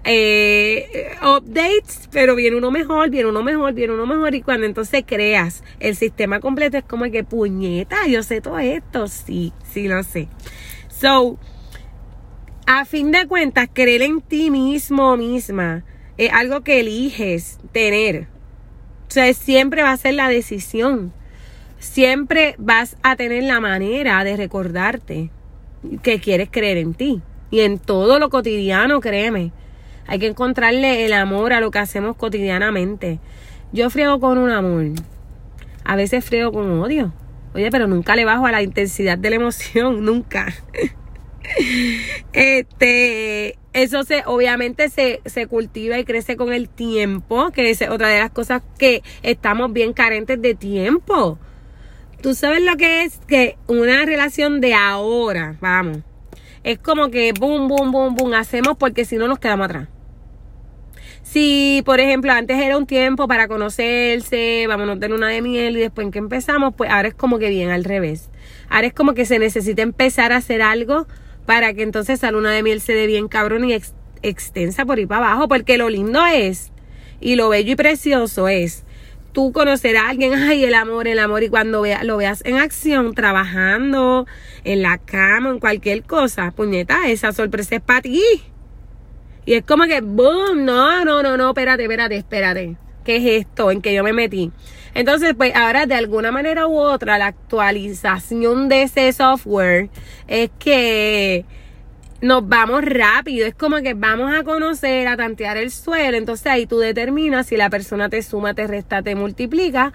eh, 0.03 1.15
updates, 1.21 2.07
pero 2.11 2.35
viene 2.35 2.57
uno 2.57 2.69
mejor, 2.69 3.09
viene 3.09 3.29
uno 3.29 3.41
mejor, 3.41 3.73
viene 3.73 3.93
uno 3.93 4.05
mejor. 4.05 4.35
Y 4.35 4.41
cuando 4.41 4.65
entonces 4.65 5.03
creas 5.05 5.63
el 5.79 5.95
sistema 5.95 6.39
completo, 6.39 6.77
es 6.77 6.83
como 6.83 7.05
que 7.05 7.23
puñeta, 7.23 8.07
yo 8.07 8.21
sé 8.21 8.41
todo 8.41 8.59
esto. 8.59 9.07
Sí, 9.07 9.53
sí 9.71 9.87
lo 9.87 10.03
sé. 10.03 10.27
So, 10.89 11.39
a 12.67 12.85
fin 12.85 13.11
de 13.11 13.27
cuentas, 13.27 13.69
creer 13.73 14.01
en 14.03 14.21
ti 14.21 14.51
mismo 14.51 15.17
misma 15.17 15.83
es 16.17 16.31
algo 16.31 16.61
que 16.61 16.79
eliges 16.79 17.57
tener 17.71 18.27
o 19.07 19.11
sea, 19.11 19.31
siempre 19.33 19.83
va 19.83 19.91
a 19.91 19.97
ser 19.97 20.15
la 20.15 20.29
decisión. 20.29 21.13
Siempre 21.79 22.55
vas 22.57 22.97
a 23.03 23.15
tener 23.15 23.43
la 23.43 23.59
manera 23.59 24.23
de 24.23 24.35
recordarte 24.35 25.29
que 26.01 26.19
quieres 26.19 26.49
creer 26.51 26.77
en 26.77 26.93
ti. 26.93 27.21
Y 27.51 27.61
en 27.61 27.79
todo 27.79 28.19
lo 28.19 28.29
cotidiano, 28.29 28.99
créeme. 28.99 29.51
Hay 30.07 30.19
que 30.19 30.27
encontrarle 30.27 31.05
el 31.05 31.13
amor 31.13 31.53
a 31.53 31.59
lo 31.59 31.71
que 31.71 31.79
hacemos 31.79 32.15
cotidianamente. 32.15 33.19
Yo 33.71 33.89
friego 33.89 34.19
con 34.19 34.37
un 34.37 34.49
amor. 34.49 34.85
A 35.83 35.95
veces 35.95 36.25
friego 36.25 36.51
con 36.51 36.79
odio. 36.79 37.13
Oye, 37.53 37.69
pero 37.71 37.87
nunca 37.87 38.15
le 38.15 38.25
bajo 38.25 38.45
a 38.45 38.51
la 38.51 38.61
intensidad 38.61 39.17
de 39.17 39.29
la 39.29 39.37
emoción, 39.37 40.03
nunca. 40.05 40.53
este, 42.33 43.57
eso 43.75 44.03
se, 44.03 44.23
obviamente 44.25 44.89
se, 44.89 45.21
se 45.25 45.47
cultiva 45.47 45.99
y 45.99 46.05
crece 46.05 46.37
con 46.37 46.53
el 46.53 46.69
tiempo, 46.69 47.51
que 47.51 47.69
es 47.69 47.81
otra 47.81 48.07
de 48.07 48.19
las 48.19 48.31
cosas 48.31 48.61
que 48.79 49.03
estamos 49.21 49.73
bien 49.73 49.91
carentes 49.91 50.41
de 50.41 50.55
tiempo. 50.55 51.37
Tú 52.21 52.33
sabes 52.35 52.63
lo 52.63 52.77
que 52.77 53.03
es 53.03 53.19
que 53.27 53.57
una 53.67 54.05
relación 54.05 54.61
de 54.61 54.73
ahora, 54.73 55.57
vamos, 55.59 55.97
es 56.63 56.79
como 56.79 57.11
que 57.11 57.33
boom, 57.37 57.67
boom, 57.67 57.91
boom, 57.91 58.15
boom, 58.15 58.33
hacemos 58.33 58.77
porque 58.77 59.03
si 59.03 59.17
no 59.17 59.27
nos 59.27 59.39
quedamos 59.39 59.65
atrás. 59.65 59.89
Si, 61.21 61.81
por 61.85 61.99
ejemplo, 61.99 62.31
antes 62.31 62.57
era 62.57 62.77
un 62.77 62.85
tiempo 62.85 63.27
para 63.27 63.49
conocerse, 63.49 64.67
vamos 64.67 64.87
a 64.87 64.93
tener 64.93 65.13
una 65.13 65.27
de 65.27 65.41
miel 65.41 65.75
y 65.75 65.81
después 65.81 66.05
en 66.05 66.11
que 66.11 66.19
empezamos, 66.19 66.73
pues 66.77 66.89
ahora 66.89 67.09
es 67.09 67.13
como 67.13 67.39
que 67.39 67.49
bien 67.49 67.71
al 67.71 67.83
revés. 67.83 68.29
Ahora 68.69 68.87
es 68.87 68.93
como 68.93 69.13
que 69.15 69.25
se 69.25 69.37
necesita 69.37 69.81
empezar 69.81 70.31
a 70.31 70.37
hacer 70.37 70.61
algo 70.61 71.07
para 71.45 71.73
que 71.73 71.83
entonces 71.83 72.19
esa 72.19 72.31
luna 72.31 72.51
de 72.51 72.63
miel 72.63 72.81
se 72.81 72.93
dé 72.93 73.07
bien 73.07 73.27
cabrón 73.27 73.69
y 73.69 73.77
extensa 74.21 74.85
por 74.85 74.97
ahí 74.97 75.05
para 75.05 75.27
abajo, 75.27 75.47
porque 75.47 75.77
lo 75.77 75.89
lindo 75.89 76.25
es, 76.25 76.71
y 77.19 77.35
lo 77.35 77.49
bello 77.49 77.73
y 77.73 77.75
precioso 77.75 78.47
es, 78.47 78.83
tú 79.31 79.51
conocer 79.51 79.97
a 79.97 80.09
alguien, 80.09 80.33
ay, 80.33 80.63
el 80.63 80.73
amor, 80.73 81.07
el 81.07 81.19
amor, 81.19 81.43
y 81.43 81.49
cuando 81.49 81.81
vea, 81.81 82.03
lo 82.03 82.17
veas 82.17 82.41
en 82.45 82.57
acción, 82.57 83.13
trabajando, 83.13 84.25
en 84.63 84.81
la 84.81 84.97
cama, 84.97 85.49
en 85.49 85.59
cualquier 85.59 86.03
cosa, 86.03 86.51
puñeta, 86.51 87.09
esa 87.09 87.33
sorpresa 87.33 87.75
es 87.75 87.81
para 87.81 88.01
ti. 88.01 88.23
Y 89.45 89.53
es 89.53 89.63
como 89.63 89.83
que, 89.83 90.01
boom, 90.01 90.65
no, 90.65 91.05
no, 91.05 91.21
no, 91.21 91.37
no, 91.37 91.49
espérate, 91.49 91.83
espérate, 91.83 92.15
espérate. 92.15 92.77
¿Qué 93.05 93.17
es 93.17 93.45
esto 93.45 93.71
en 93.71 93.81
que 93.81 93.93
yo 93.93 94.03
me 94.03 94.13
metí? 94.13 94.51
Entonces, 94.95 95.35
pues 95.35 95.55
ahora 95.55 95.85
de 95.85 95.93
alguna 95.93 96.31
manera 96.31 96.67
u 96.67 96.77
otra, 96.77 97.17
la 97.17 97.27
actualización 97.27 98.67
de 98.67 98.83
ese 98.83 99.13
software 99.13 99.89
es 100.27 100.49
que 100.57 101.45
nos 102.21 102.47
vamos 102.47 102.83
rápido. 102.83 103.45
Es 103.45 103.53
como 103.53 103.77
que 103.81 103.93
vamos 103.93 104.33
a 104.35 104.43
conocer, 104.43 105.07
a 105.07 105.15
tantear 105.15 105.57
el 105.57 105.69
suelo. 105.69 106.17
Entonces 106.17 106.47
ahí 106.47 106.65
tú 106.65 106.79
determinas 106.79 107.47
si 107.47 107.57
la 107.57 107.69
persona 107.69 108.09
te 108.09 108.21
suma, 108.23 108.53
te 108.53 108.65
resta, 108.67 109.03
te 109.03 109.15
multiplica. 109.15 109.93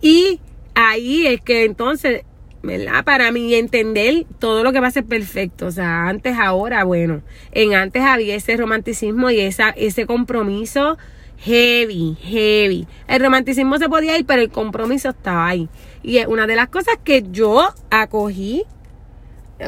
Y 0.00 0.40
ahí 0.74 1.26
es 1.26 1.42
que 1.42 1.64
entonces, 1.64 2.22
¿verdad? 2.62 3.04
Para 3.04 3.30
mí 3.32 3.54
entender 3.54 4.24
todo 4.38 4.64
lo 4.64 4.72
que 4.72 4.80
va 4.80 4.86
a 4.86 4.92
ser 4.92 5.04
perfecto. 5.04 5.66
O 5.66 5.72
sea, 5.72 6.08
antes, 6.08 6.36
ahora, 6.38 6.84
bueno. 6.84 7.22
En 7.52 7.74
antes 7.74 8.02
había 8.02 8.34
ese 8.34 8.56
romanticismo 8.56 9.28
y 9.30 9.40
esa, 9.40 9.70
ese 9.70 10.06
compromiso 10.06 10.96
heavy, 11.38 12.16
heavy. 12.20 12.86
El 13.08 13.22
romanticismo 13.22 13.78
se 13.78 13.88
podía 13.88 14.18
ir, 14.18 14.26
pero 14.26 14.42
el 14.42 14.50
compromiso 14.50 15.10
estaba 15.10 15.48
ahí. 15.48 15.68
Y 16.02 16.18
es 16.18 16.26
una 16.26 16.46
de 16.46 16.56
las 16.56 16.68
cosas 16.68 16.96
que 17.02 17.24
yo 17.30 17.68
acogí, 17.90 18.64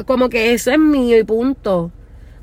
como 0.05 0.29
que 0.29 0.53
eso 0.53 0.71
es 0.71 0.79
mío 0.79 1.17
y 1.17 1.23
punto. 1.23 1.91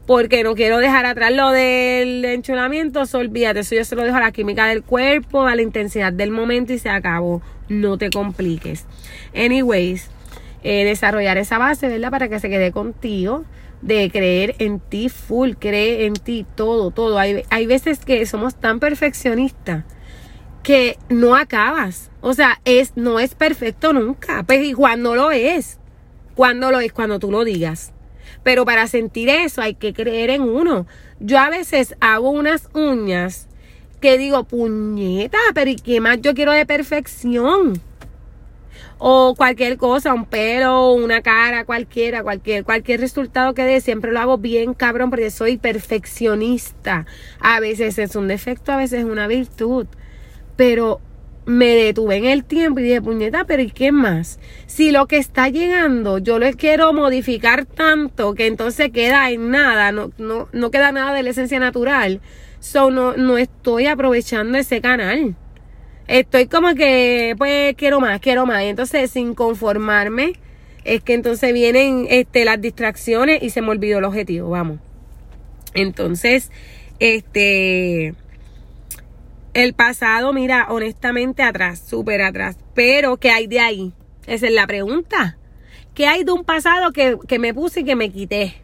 Porque 0.07 0.45
no 0.45 0.55
quiero 0.55 0.79
dejar 0.79 1.05
atrás 1.05 1.33
lo 1.33 1.51
del 1.51 2.25
enchulamiento, 2.25 3.03
eso 3.03 3.19
olvídate, 3.19 3.61
eso 3.61 3.75
yo 3.75 3.85
se 3.85 3.97
lo 3.97 4.05
dejo 4.05 4.17
a 4.17 4.21
la 4.21 4.31
química 4.31 4.67
del 4.67 4.85
cuerpo, 4.85 5.47
a 5.47 5.57
la 5.57 5.63
intensidad 5.63 6.13
del 6.13 6.31
momento 6.31 6.73
y 6.73 6.79
se 6.79 6.89
acabó. 6.89 7.43
No 7.69 7.99
te 7.99 8.11
compliques. 8.11 8.87
Anyways, 9.35 10.09
eh, 10.63 10.85
desarrollar 10.85 11.39
esa 11.39 11.59
base, 11.59 11.89
¿verdad? 11.89 12.11
Para 12.11 12.29
que 12.29 12.39
se 12.39 12.49
quede 12.49 12.71
contigo 12.71 13.45
de 13.83 14.11
creer 14.11 14.55
en 14.59 14.81
ti 14.81 15.09
full, 15.09 15.53
cree 15.59 16.07
en 16.07 16.15
ti 16.15 16.47
todo, 16.55 16.91
todo. 16.91 17.19
Hay, 17.19 17.45
hay 17.51 17.67
veces 17.67 18.05
que 18.05 18.25
somos 18.27 18.55
tan 18.55 18.81
perfeccionistas 18.81 19.85
que 20.63 20.99
no 21.09 21.37
acabas. 21.37 22.11
O 22.21 22.35
sea, 22.35 22.61
es, 22.65 22.97
no 22.97 23.21
es 23.21 23.35
perfecto 23.35 23.93
nunca. 23.93 24.43
Pues 24.43 24.67
y 24.67 24.73
cuando 24.73 25.15
lo 25.15 25.31
es, 25.31 25.79
cuando 26.35 26.73
lo 26.73 26.81
es, 26.81 26.93
cuando 26.93 27.19
tú 27.19 27.31
lo 27.31 27.45
digas. 27.45 27.93
Pero 28.43 28.65
para 28.65 28.89
sentir 28.89 29.29
eso 29.29 29.63
hay 29.63 29.75
que 29.75 29.93
creer 29.93 30.31
en 30.31 30.43
uno. 30.43 30.87
Yo 31.21 31.39
a 31.39 31.51
veces 31.51 31.95
hago 32.01 32.31
unas 32.31 32.69
uñas 32.75 33.47
que 34.01 34.19
digo, 34.19 34.45
puñeta, 34.45 35.39
pero 35.55 35.71
¿y 35.71 35.77
qué 35.77 36.01
más 36.01 36.21
yo 36.21 36.35
quiero 36.35 36.53
de 36.53 36.67
perfección? 36.67 37.81
O 38.99 39.35
cualquier 39.37 39.77
cosa, 39.77 40.15
un 40.15 40.25
pelo, 40.25 40.93
una 40.93 41.21
cara, 41.21 41.65
cualquiera, 41.65 42.23
cualquier, 42.23 42.65
cualquier 42.65 43.01
resultado 43.01 43.55
que 43.55 43.63
dé, 43.65 43.81
siempre 43.81 44.13
lo 44.13 44.21
hago 44.21 44.39
bien 44.39 44.75
cabrón 44.75 45.11
porque 45.11 45.31
soy 45.31 45.59
perfeccionista. 45.59 47.07
A 47.41 47.61
veces 47.61 47.99
es 47.99 48.17
un 48.17 48.29
defecto, 48.29 48.73
a 48.73 48.77
veces 48.77 49.01
es 49.01 49.05
una 49.05 49.27
virtud. 49.27 49.87
Pero 50.57 51.01
me 51.45 51.77
detuve 51.77 52.17
en 52.17 52.25
el 52.25 52.45
tiempo 52.45 52.81
y 52.81 52.85
dije, 52.85 53.03
puñeta, 53.03 53.45
pero 53.45 53.63
¿y 53.63 53.71
qué 53.71 53.93
más? 53.93 54.41
Si 54.67 54.91
lo 54.91 55.07
que 55.07 55.19
está 55.19 55.49
llegando 55.49 56.19
yo 56.19 56.39
lo 56.39 56.51
quiero 56.53 56.93
modificar 56.93 57.67
tanto 57.67 58.35
que 58.35 58.47
entonces 58.47 58.91
queda 58.91 59.31
en 59.31 59.51
nada, 59.51 59.93
no, 59.93 60.11
no, 60.19 60.49
no 60.53 60.71
queda 60.71 60.91
nada 60.91 61.13
de 61.15 61.23
la 61.23 61.31
esencia 61.31 61.61
natural, 61.61 62.21
so 62.59 62.91
no, 62.91 63.17
no 63.17 63.39
estoy 63.39 63.87
aprovechando 63.87 64.59
ese 64.59 64.81
canal 64.81 65.37
estoy 66.09 66.47
como 66.47 66.75
que, 66.75 67.35
pues, 67.39 67.75
quiero 67.77 68.01
más, 68.01 68.21
quiero 68.21 68.47
más. 68.47 68.63
Y 68.65 68.67
entonces, 68.67 69.11
sin 69.11 69.35
conformarme, 69.35 70.35
es 70.85 71.03
que 71.03 71.15
entonces 71.15 71.53
vienen 71.53 72.07
este, 72.09 72.45
las 72.45 72.61
distracciones 72.61 73.43
y 73.43 73.51
se 73.51 73.63
me 73.63 73.71
olvidó 73.71 73.99
el 73.99 74.05
objetivo, 74.05 74.51
vamos. 74.51 74.79
Entonces, 75.75 76.51
este, 77.01 78.15
el 79.53 79.75
pasado, 79.75 80.33
mira, 80.33 80.67
honestamente 80.71 81.43
atrás, 81.43 81.83
súper 81.87 82.23
atrás. 82.23 82.57
Pero, 82.75 83.17
¿qué 83.17 83.31
hay 83.31 83.47
de 83.47 83.61
ahí? 83.61 83.93
Esa 84.27 84.47
es 84.47 84.53
la 84.53 84.67
pregunta. 84.67 85.39
¿Qué 85.95 86.07
hay 86.07 86.25
de 86.25 86.33
un 86.33 86.45
pasado 86.45 86.93
que, 86.93 87.17
que 87.27 87.39
me 87.39 87.55
puse 87.55 87.81
y 87.81 87.85
que 87.85 87.97
me 87.97 88.11
quité? 88.11 88.55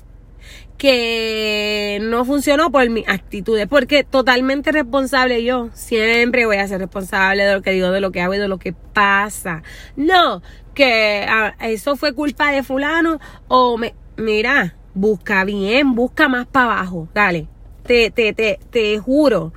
Que 0.79 2.01
no 2.03 2.25
funcionó 2.25 2.73
por 2.73 2.89
mis 2.91 3.09
actitudes, 3.09 3.69
porque 3.69 4.03
totalmente 4.03 4.73
responsable 4.73 5.45
yo, 5.45 5.71
siempre 5.75 6.45
voy 6.45 6.57
a 6.57 6.67
ser 6.67 6.81
responsable 6.81 7.45
de 7.45 7.55
lo 7.55 7.63
que 7.63 7.71
digo, 7.71 7.91
de 7.91 8.01
lo 8.01 8.11
que 8.11 8.21
hago 8.21 8.35
y 8.35 8.39
de 8.39 8.49
lo 8.49 8.59
que 8.59 8.73
pasa. 8.73 9.63
No, 9.95 10.43
que 10.75 11.25
ah, 11.29 11.55
eso 11.61 11.97
fue 11.97 12.15
culpa 12.15 12.51
de 12.51 12.63
fulano 12.65 13.21
o 13.47 13.79
me, 13.79 13.95
mira, 14.17 14.75
busca 14.95 15.45
bien, 15.45 15.95
busca 15.95 16.29
más 16.29 16.47
para 16.47 16.73
abajo, 16.73 17.09
dale. 17.15 17.47
Te, 17.85 18.11
te, 18.11 18.33
te, 18.33 18.59
te 18.71 18.99
juro 18.99 19.53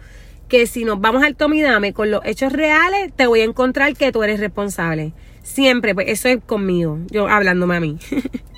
que 0.48 0.68
si 0.68 0.86
nos 0.86 1.02
vamos 1.02 1.24
al 1.24 1.36
tomidame 1.36 1.94
con 1.94 2.12
los 2.12 2.22
hechos 2.24 2.54
reales, 2.54 3.12
te 3.16 3.28
voy 3.28 3.42
a 3.42 3.46
encontrar 3.46 3.96
que 3.96 4.12
tú 4.12 4.24
eres 4.24 4.40
responsable. 4.40 5.14
Siempre, 5.42 5.94
pues 5.94 6.08
eso 6.10 6.28
es 6.28 6.44
conmigo, 6.44 7.00
yo 7.10 7.28
hablándome 7.28 7.76
a 7.76 7.80
mí. 7.80 7.98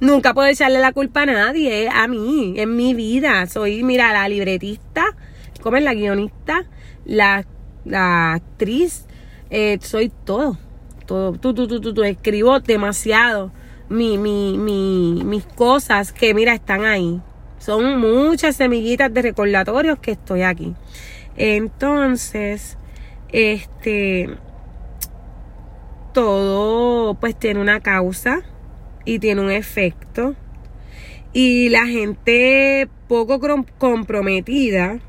Nunca 0.00 0.34
puedo 0.34 0.48
echarle 0.48 0.78
la 0.78 0.92
culpa 0.92 1.22
a 1.22 1.26
nadie, 1.26 1.88
a 1.88 2.08
mí, 2.08 2.54
en 2.56 2.76
mi 2.76 2.94
vida. 2.94 3.46
Soy, 3.46 3.82
mira, 3.82 4.12
la 4.12 4.28
libretista, 4.28 5.04
como 5.62 5.76
es 5.76 5.82
la 5.82 5.94
guionista, 5.94 6.64
la, 7.04 7.44
la 7.84 8.34
actriz, 8.34 9.06
eh, 9.50 9.78
soy 9.80 10.10
todo. 10.24 10.58
Todo, 11.06 11.32
tú, 11.32 11.52
tú, 11.52 11.68
tú, 11.68 11.92
tú, 11.92 12.02
escribo 12.02 12.60
demasiado 12.60 13.52
mi, 13.90 14.16
mi, 14.16 14.56
mi, 14.56 15.22
mis 15.24 15.44
cosas 15.44 16.12
que, 16.12 16.32
mira, 16.32 16.54
están 16.54 16.84
ahí. 16.84 17.20
Son 17.58 18.00
muchas 18.00 18.56
semillitas 18.56 19.12
de 19.12 19.22
recordatorios 19.22 19.98
que 19.98 20.12
estoy 20.12 20.42
aquí. 20.42 20.74
Entonces, 21.36 22.78
este, 23.32 24.30
todo 26.12 27.14
pues 27.14 27.36
tiene 27.36 27.60
una 27.60 27.80
causa 27.80 28.42
y 29.04 29.18
tiene 29.18 29.40
un 29.40 29.50
efecto. 29.50 30.34
Y 31.32 31.68
la 31.68 31.86
gente 31.86 32.88
poco 33.08 33.40
comprometida 33.78 35.00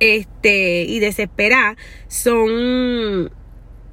este, 0.00 0.82
y 0.82 0.98
desesperada 1.00 1.76
son, 2.08 3.30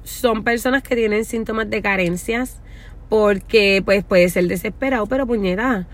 son 0.02 0.44
personas 0.44 0.82
que 0.82 0.96
tienen 0.96 1.24
síntomas 1.24 1.70
de 1.70 1.82
carencias 1.82 2.60
porque 3.08 3.82
pues 3.84 4.04
puede 4.04 4.28
ser 4.28 4.48
desesperado, 4.48 5.06
pero 5.06 5.26
puñeta, 5.26 5.86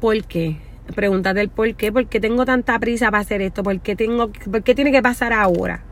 ¿por 0.00 0.24
qué? 0.24 0.56
Pregúntate 0.94 1.40
el 1.40 1.48
por 1.48 1.74
qué, 1.76 1.92
¿por 1.92 2.08
qué 2.08 2.18
tengo 2.18 2.44
tanta 2.44 2.78
prisa 2.80 3.10
para 3.10 3.20
hacer 3.20 3.42
esto? 3.42 3.62
¿Por 3.62 3.80
qué, 3.80 3.94
tengo, 3.94 4.32
por 4.32 4.62
qué 4.62 4.74
tiene 4.74 4.90
que 4.90 5.02
pasar 5.02 5.32
ahora? 5.32 5.84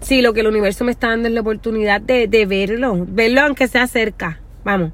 Si 0.00 0.20
lo 0.20 0.34
que 0.34 0.40
el 0.40 0.48
universo 0.48 0.84
me 0.84 0.90
está 0.90 1.08
dando 1.08 1.28
es 1.28 1.34
la 1.34 1.40
oportunidad 1.40 2.00
de, 2.00 2.26
de 2.26 2.46
verlo, 2.46 3.06
verlo 3.08 3.42
aunque 3.42 3.68
sea 3.68 3.86
cerca, 3.86 4.40
vamos 4.64 4.92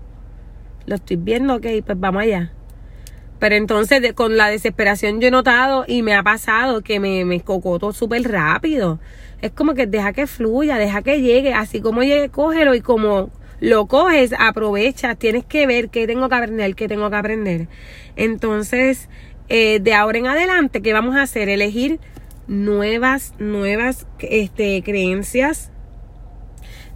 lo 0.87 0.97
estoy 0.97 1.17
viendo, 1.17 1.57
ok, 1.57 1.67
pues 1.85 2.01
vamos 2.01 2.23
allá. 2.23 2.53
Pero 3.39 3.55
entonces 3.55 4.13
con 4.15 4.37
la 4.37 4.49
desesperación 4.49 5.21
yo 5.21 5.29
he 5.29 5.31
notado 5.31 5.85
y 5.87 6.03
me 6.03 6.15
ha 6.15 6.23
pasado 6.23 6.81
que 6.81 7.01
me, 7.01 7.25
me 7.25 7.41
cocoto 7.41 7.93
súper 7.93 8.23
rápido. 8.31 8.99
Es 9.43 9.51
como 9.51 9.75
que 9.75 9.87
deja 9.87 10.13
que 10.13 10.27
fluya, 10.27 10.79
deja 10.79 11.03
que 11.03 11.21
llegue, 11.21 11.53
así 11.53 11.81
como 11.81 12.03
llegue, 12.03 12.31
cógelo 12.31 12.75
y 12.75 12.81
como 12.81 13.31
lo 13.61 13.87
coges, 13.87 14.35
aprovecha, 14.39 15.15
tienes 15.15 15.45
que 15.45 15.67
ver 15.67 15.89
qué 15.91 16.07
tengo 16.07 16.29
que 16.29 16.35
aprender, 16.35 16.75
qué 16.75 16.89
tengo 16.89 17.11
que 17.11 17.17
aprender. 17.17 17.69
Entonces, 18.17 19.09
eh, 19.49 19.81
de 19.81 19.95
ahora 19.95 20.19
en 20.19 20.27
adelante, 20.27 20.83
¿qué 20.83 20.93
vamos 20.93 21.17
a 21.17 21.23
hacer? 21.23 21.49
Elegir 21.49 22.01
nuevas, 22.47 23.35
nuevas 23.39 24.07
este, 24.19 24.83
creencias, 24.83 25.71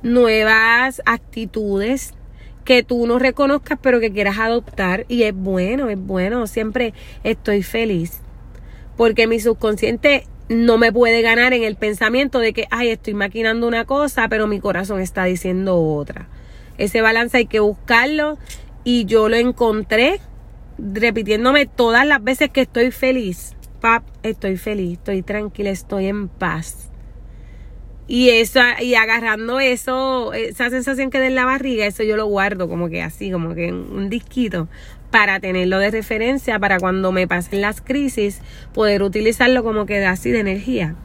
nuevas 0.02 1.02
actitudes, 1.06 2.14
que 2.64 2.82
tú 2.82 3.06
no 3.06 3.18
reconozcas 3.18 3.78
pero 3.80 4.00
que 4.00 4.12
quieras 4.12 4.38
adoptar 4.38 5.06
y 5.08 5.24
es 5.24 5.34
bueno, 5.34 5.88
es 5.88 5.98
bueno, 5.98 6.46
siempre 6.46 6.94
estoy 7.24 7.62
feliz 7.62 8.20
porque 9.00 9.26
mi 9.26 9.40
subconsciente 9.40 10.26
no 10.50 10.76
me 10.76 10.92
puede 10.92 11.22
ganar 11.22 11.54
en 11.54 11.62
el 11.62 11.76
pensamiento 11.76 12.38
de 12.38 12.52
que, 12.52 12.66
ay, 12.70 12.88
estoy 12.90 13.14
maquinando 13.14 13.66
una 13.66 13.86
cosa, 13.86 14.28
pero 14.28 14.46
mi 14.46 14.60
corazón 14.60 15.00
está 15.00 15.24
diciendo 15.24 15.80
otra. 15.80 16.28
Ese 16.76 17.00
balance 17.00 17.38
hay 17.38 17.46
que 17.46 17.60
buscarlo 17.60 18.36
y 18.84 19.06
yo 19.06 19.30
lo 19.30 19.36
encontré 19.36 20.20
repitiéndome 20.76 21.64
todas 21.64 22.06
las 22.06 22.22
veces 22.22 22.50
que 22.50 22.60
estoy 22.60 22.90
feliz. 22.90 23.56
Pap, 23.80 24.02
estoy 24.22 24.58
feliz, 24.58 24.98
estoy 24.98 25.22
tranquila, 25.22 25.70
estoy 25.70 26.06
en 26.06 26.28
paz. 26.28 26.89
Y 28.12 28.30
esa, 28.30 28.82
y 28.82 28.96
agarrando 28.96 29.60
eso, 29.60 30.32
esa 30.32 30.68
sensación 30.68 31.10
que 31.10 31.20
da 31.20 31.28
en 31.28 31.36
la 31.36 31.44
barriga, 31.44 31.86
eso 31.86 32.02
yo 32.02 32.16
lo 32.16 32.26
guardo 32.26 32.68
como 32.68 32.88
que 32.88 33.02
así, 33.02 33.30
como 33.30 33.54
que 33.54 33.68
en 33.68 33.76
un 33.76 34.10
disquito, 34.10 34.66
para 35.12 35.38
tenerlo 35.38 35.78
de 35.78 35.92
referencia, 35.92 36.58
para 36.58 36.80
cuando 36.80 37.12
me 37.12 37.28
pasen 37.28 37.60
las 37.60 37.80
crisis, 37.80 38.40
poder 38.74 39.04
utilizarlo 39.04 39.62
como 39.62 39.86
que 39.86 40.04
así 40.04 40.32
de 40.32 40.40
energía. 40.40 40.96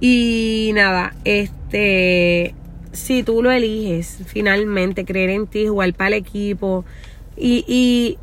Y 0.00 0.70
nada, 0.74 1.14
este, 1.26 2.54
si 2.92 3.22
tú 3.22 3.42
lo 3.42 3.50
eliges, 3.50 4.20
finalmente, 4.24 5.04
creer 5.04 5.28
en 5.28 5.46
ti, 5.46 5.66
jugar 5.66 5.92
para 5.92 6.08
el 6.08 6.14
equipo, 6.14 6.86
y, 7.36 7.62
y 7.68 8.16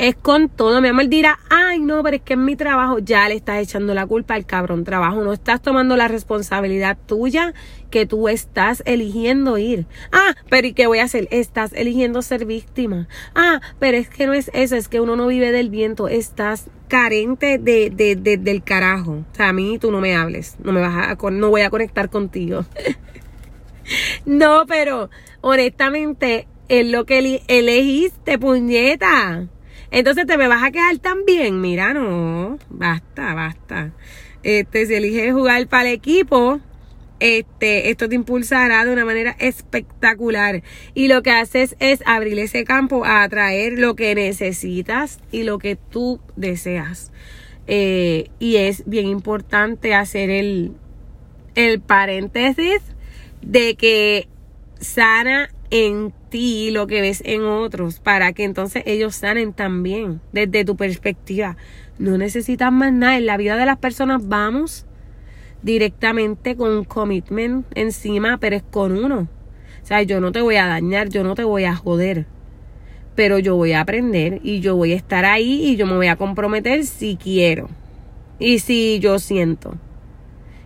es 0.00 0.16
con 0.16 0.48
todo. 0.48 0.80
Mi 0.80 0.88
amor 0.88 1.08
dirá, 1.08 1.38
ay, 1.50 1.78
no, 1.78 2.02
pero 2.02 2.16
es 2.16 2.22
que 2.22 2.32
en 2.32 2.46
mi 2.46 2.56
trabajo 2.56 3.00
ya 3.00 3.28
le 3.28 3.34
estás 3.34 3.58
echando 3.58 3.92
la 3.92 4.06
culpa 4.06 4.34
al 4.34 4.46
cabrón 4.46 4.82
trabajo. 4.82 5.22
No 5.22 5.34
estás 5.34 5.60
tomando 5.60 5.94
la 5.94 6.08
responsabilidad 6.08 6.96
tuya 7.04 7.52
que 7.90 8.06
tú 8.06 8.26
estás 8.28 8.82
eligiendo 8.86 9.58
ir. 9.58 9.84
Ah, 10.10 10.34
pero 10.48 10.66
¿y 10.66 10.72
qué 10.72 10.86
voy 10.86 11.00
a 11.00 11.04
hacer? 11.04 11.28
Estás 11.30 11.74
eligiendo 11.74 12.22
ser 12.22 12.46
víctima. 12.46 13.08
Ah, 13.34 13.60
pero 13.78 13.98
es 13.98 14.08
que 14.08 14.26
no 14.26 14.32
es 14.32 14.50
eso, 14.54 14.74
es 14.74 14.88
que 14.88 15.02
uno 15.02 15.16
no 15.16 15.26
vive 15.26 15.52
del 15.52 15.68
viento. 15.68 16.08
Estás 16.08 16.70
carente 16.88 17.58
de, 17.58 17.90
de, 17.90 18.16
de 18.16 18.38
del 18.38 18.62
carajo. 18.62 19.26
O 19.30 19.34
sea, 19.34 19.50
a 19.50 19.52
mí 19.52 19.78
tú 19.78 19.92
no 19.92 20.00
me 20.00 20.16
hables. 20.16 20.56
No 20.64 20.72
me 20.72 20.80
vas 20.80 21.08
a, 21.10 21.30
no 21.30 21.50
voy 21.50 21.60
a 21.60 21.68
conectar 21.68 22.08
contigo. 22.08 22.64
no, 24.24 24.64
pero 24.66 25.10
honestamente 25.42 26.48
es 26.68 26.86
lo 26.86 27.04
que 27.04 27.42
elegiste, 27.48 28.38
puñeta. 28.38 29.46
Entonces 29.90 30.26
te 30.26 30.36
me 30.36 30.48
vas 30.48 30.62
a 30.62 30.70
quedar 30.70 30.98
también. 30.98 31.60
Mira, 31.60 31.92
no, 31.94 32.58
basta, 32.68 33.34
basta. 33.34 33.92
Este, 34.42 34.86
si 34.86 34.94
eliges 34.94 35.32
jugar 35.32 35.66
para 35.66 35.88
el 35.88 35.94
equipo, 35.94 36.60
este, 37.20 37.90
esto 37.90 38.08
te 38.08 38.14
impulsará 38.14 38.84
de 38.84 38.92
una 38.92 39.04
manera 39.04 39.36
espectacular. 39.38 40.62
Y 40.94 41.08
lo 41.08 41.22
que 41.22 41.32
haces 41.32 41.76
es 41.78 42.02
abrir 42.06 42.38
ese 42.38 42.64
campo 42.64 43.04
a 43.04 43.22
atraer 43.22 43.78
lo 43.78 43.94
que 43.94 44.14
necesitas 44.14 45.20
y 45.30 45.42
lo 45.42 45.58
que 45.58 45.76
tú 45.76 46.20
deseas. 46.36 47.12
Eh, 47.66 48.30
y 48.38 48.56
es 48.56 48.84
bien 48.86 49.06
importante 49.06 49.94
hacer 49.94 50.30
el, 50.30 50.72
el 51.54 51.80
paréntesis 51.80 52.80
de 53.42 53.76
que 53.76 54.28
sana 54.80 55.50
en 55.70 56.12
ti 56.28 56.70
lo 56.70 56.86
que 56.86 57.00
ves 57.00 57.22
en 57.24 57.44
otros 57.44 58.00
para 58.00 58.32
que 58.32 58.44
entonces 58.44 58.82
ellos 58.86 59.14
sanen 59.14 59.52
también 59.52 60.20
desde 60.32 60.64
tu 60.64 60.76
perspectiva. 60.76 61.56
No 61.98 62.18
necesitas 62.18 62.72
más 62.72 62.92
nada. 62.92 63.16
En 63.16 63.26
la 63.26 63.36
vida 63.36 63.56
de 63.56 63.66
las 63.66 63.78
personas 63.78 64.26
vamos 64.26 64.86
directamente 65.62 66.56
con 66.56 66.70
un 66.70 66.84
commitment 66.84 67.66
encima, 67.74 68.38
pero 68.38 68.56
es 68.56 68.62
con 68.62 68.92
uno. 68.92 69.28
O 69.82 69.86
sea, 69.86 70.02
yo 70.02 70.20
no 70.20 70.32
te 70.32 70.40
voy 70.40 70.56
a 70.56 70.66
dañar, 70.66 71.08
yo 71.08 71.24
no 71.24 71.34
te 71.34 71.44
voy 71.44 71.64
a 71.64 71.74
joder. 71.74 72.26
Pero 73.14 73.38
yo 73.38 73.56
voy 73.56 73.72
a 73.72 73.80
aprender 73.80 74.40
y 74.42 74.60
yo 74.60 74.76
voy 74.76 74.92
a 74.92 74.96
estar 74.96 75.24
ahí 75.24 75.70
y 75.70 75.76
yo 75.76 75.86
me 75.86 75.94
voy 75.94 76.06
a 76.06 76.16
comprometer 76.16 76.84
si 76.84 77.16
quiero. 77.16 77.68
Y 78.38 78.60
si 78.60 78.98
yo 79.00 79.18
siento. 79.18 79.76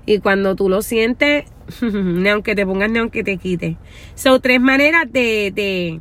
Y 0.07 0.19
cuando 0.19 0.55
tú 0.55 0.69
lo 0.69 0.83
sientes, 0.83 1.45
ni 1.83 2.29
aunque 2.29 2.55
te 2.55 2.67
pongas, 2.67 2.91
ni 2.91 2.99
aunque 2.99 3.25
te 3.25 3.37
quite. 3.37 3.77
Son 4.15 4.41
tres 4.41 4.61
maneras 4.61 5.11
de, 5.11 5.53
de, 5.55 6.01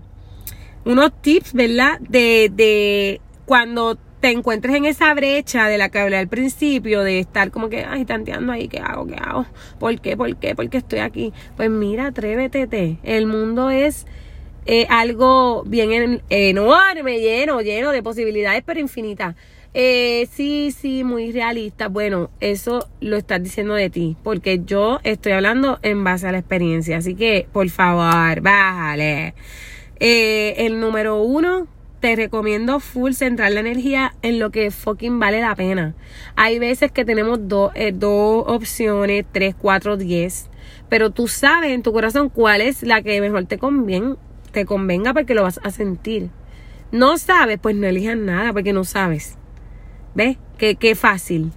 unos 0.85 1.11
tips, 1.21 1.53
¿verdad? 1.53 1.99
De, 1.99 2.51
de 2.53 3.21
cuando 3.45 3.97
te 4.23 4.31
encuentres 4.31 4.75
en 4.75 4.85
esa 4.85 5.13
brecha 5.13 5.67
de 5.67 5.77
la 5.77 5.89
que 5.89 5.99
hablé 5.99 6.15
al 6.15 6.29
principio, 6.29 7.03
de 7.03 7.19
estar 7.19 7.51
como 7.51 7.67
que, 7.67 7.83
ay, 7.83 8.05
tanteando 8.05 8.53
ahí, 8.53 8.69
¿qué 8.69 8.79
hago? 8.79 9.05
¿Qué 9.05 9.15
hago? 9.15 9.45
¿Por 9.79 9.99
qué? 9.99 10.15
¿Por 10.15 10.33
qué? 10.37 10.55
¿Por 10.55 10.69
qué 10.69 10.77
estoy 10.77 10.99
aquí? 10.99 11.33
Pues 11.57 11.69
mira, 11.69 12.07
atrévete. 12.07 12.99
El 13.03 13.27
mundo 13.27 13.69
es 13.69 14.05
eh, 14.65 14.87
algo 14.89 15.63
bien 15.65 16.21
enorme, 16.29 17.19
lleno, 17.19 17.59
lleno 17.59 17.91
de 17.91 18.01
posibilidades, 18.01 18.63
pero 18.65 18.79
infinitas. 18.79 19.35
Eh, 19.73 20.27
sí, 20.31 20.71
sí, 20.71 21.03
muy 21.03 21.31
realista. 21.31 21.87
Bueno, 21.87 22.29
eso 22.39 22.87
lo 23.01 23.17
estás 23.17 23.41
diciendo 23.41 23.73
de 23.73 23.89
ti, 23.89 24.15
porque 24.23 24.61
yo 24.63 24.99
estoy 25.03 25.31
hablando 25.31 25.79
en 25.81 26.03
base 26.03 26.27
a 26.27 26.31
la 26.31 26.39
experiencia. 26.39 26.97
Así 26.97 27.15
que, 27.15 27.47
por 27.51 27.69
favor, 27.69 28.41
bájale. 28.41 29.33
Eh, 29.99 30.65
el 30.65 30.79
número 30.79 31.21
uno, 31.21 31.67
te 32.01 32.15
recomiendo 32.15 32.81
full 32.81 33.13
centrar 33.13 33.51
la 33.53 33.61
energía 33.61 34.13
en 34.21 34.37
lo 34.37 34.51
que 34.51 34.71
fucking 34.71 35.19
vale 35.19 35.39
la 35.39 35.55
pena. 35.55 35.95
Hay 36.35 36.59
veces 36.59 36.91
que 36.91 37.05
tenemos 37.05 37.39
eh, 37.75 37.93
dos 37.95 38.43
opciones, 38.45 39.25
tres, 39.31 39.55
cuatro, 39.57 39.97
diez. 39.97 40.49
Pero 40.89 41.11
tú 41.11 41.27
sabes 41.27 41.71
en 41.71 41.81
tu 41.81 41.93
corazón 41.93 42.29
cuál 42.29 42.61
es 42.61 42.83
la 42.83 43.01
que 43.01 43.21
mejor 43.21 43.45
te 43.45 43.57
conviene, 43.57 44.15
te 44.51 44.65
convenga 44.65 45.13
porque 45.13 45.33
lo 45.33 45.43
vas 45.43 45.59
a 45.63 45.71
sentir. 45.71 46.29
No 46.91 47.17
sabes, 47.17 47.57
pues 47.59 47.75
no 47.75 47.87
elijas 47.87 48.17
nada 48.17 48.53
porque 48.53 48.73
no 48.73 48.83
sabes. 48.83 49.37
¿Ves? 50.15 50.37
Qué, 50.57 50.75
qué 50.75 50.95
fácil. 50.95 51.51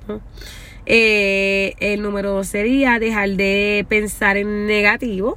Eh, 0.86 1.74
el 1.80 2.00
número 2.02 2.30
dos 2.30 2.46
sería 2.46 2.98
dejar 2.98 3.30
de 3.30 3.84
pensar 3.88 4.36
en 4.36 4.66
negativo. 4.66 5.36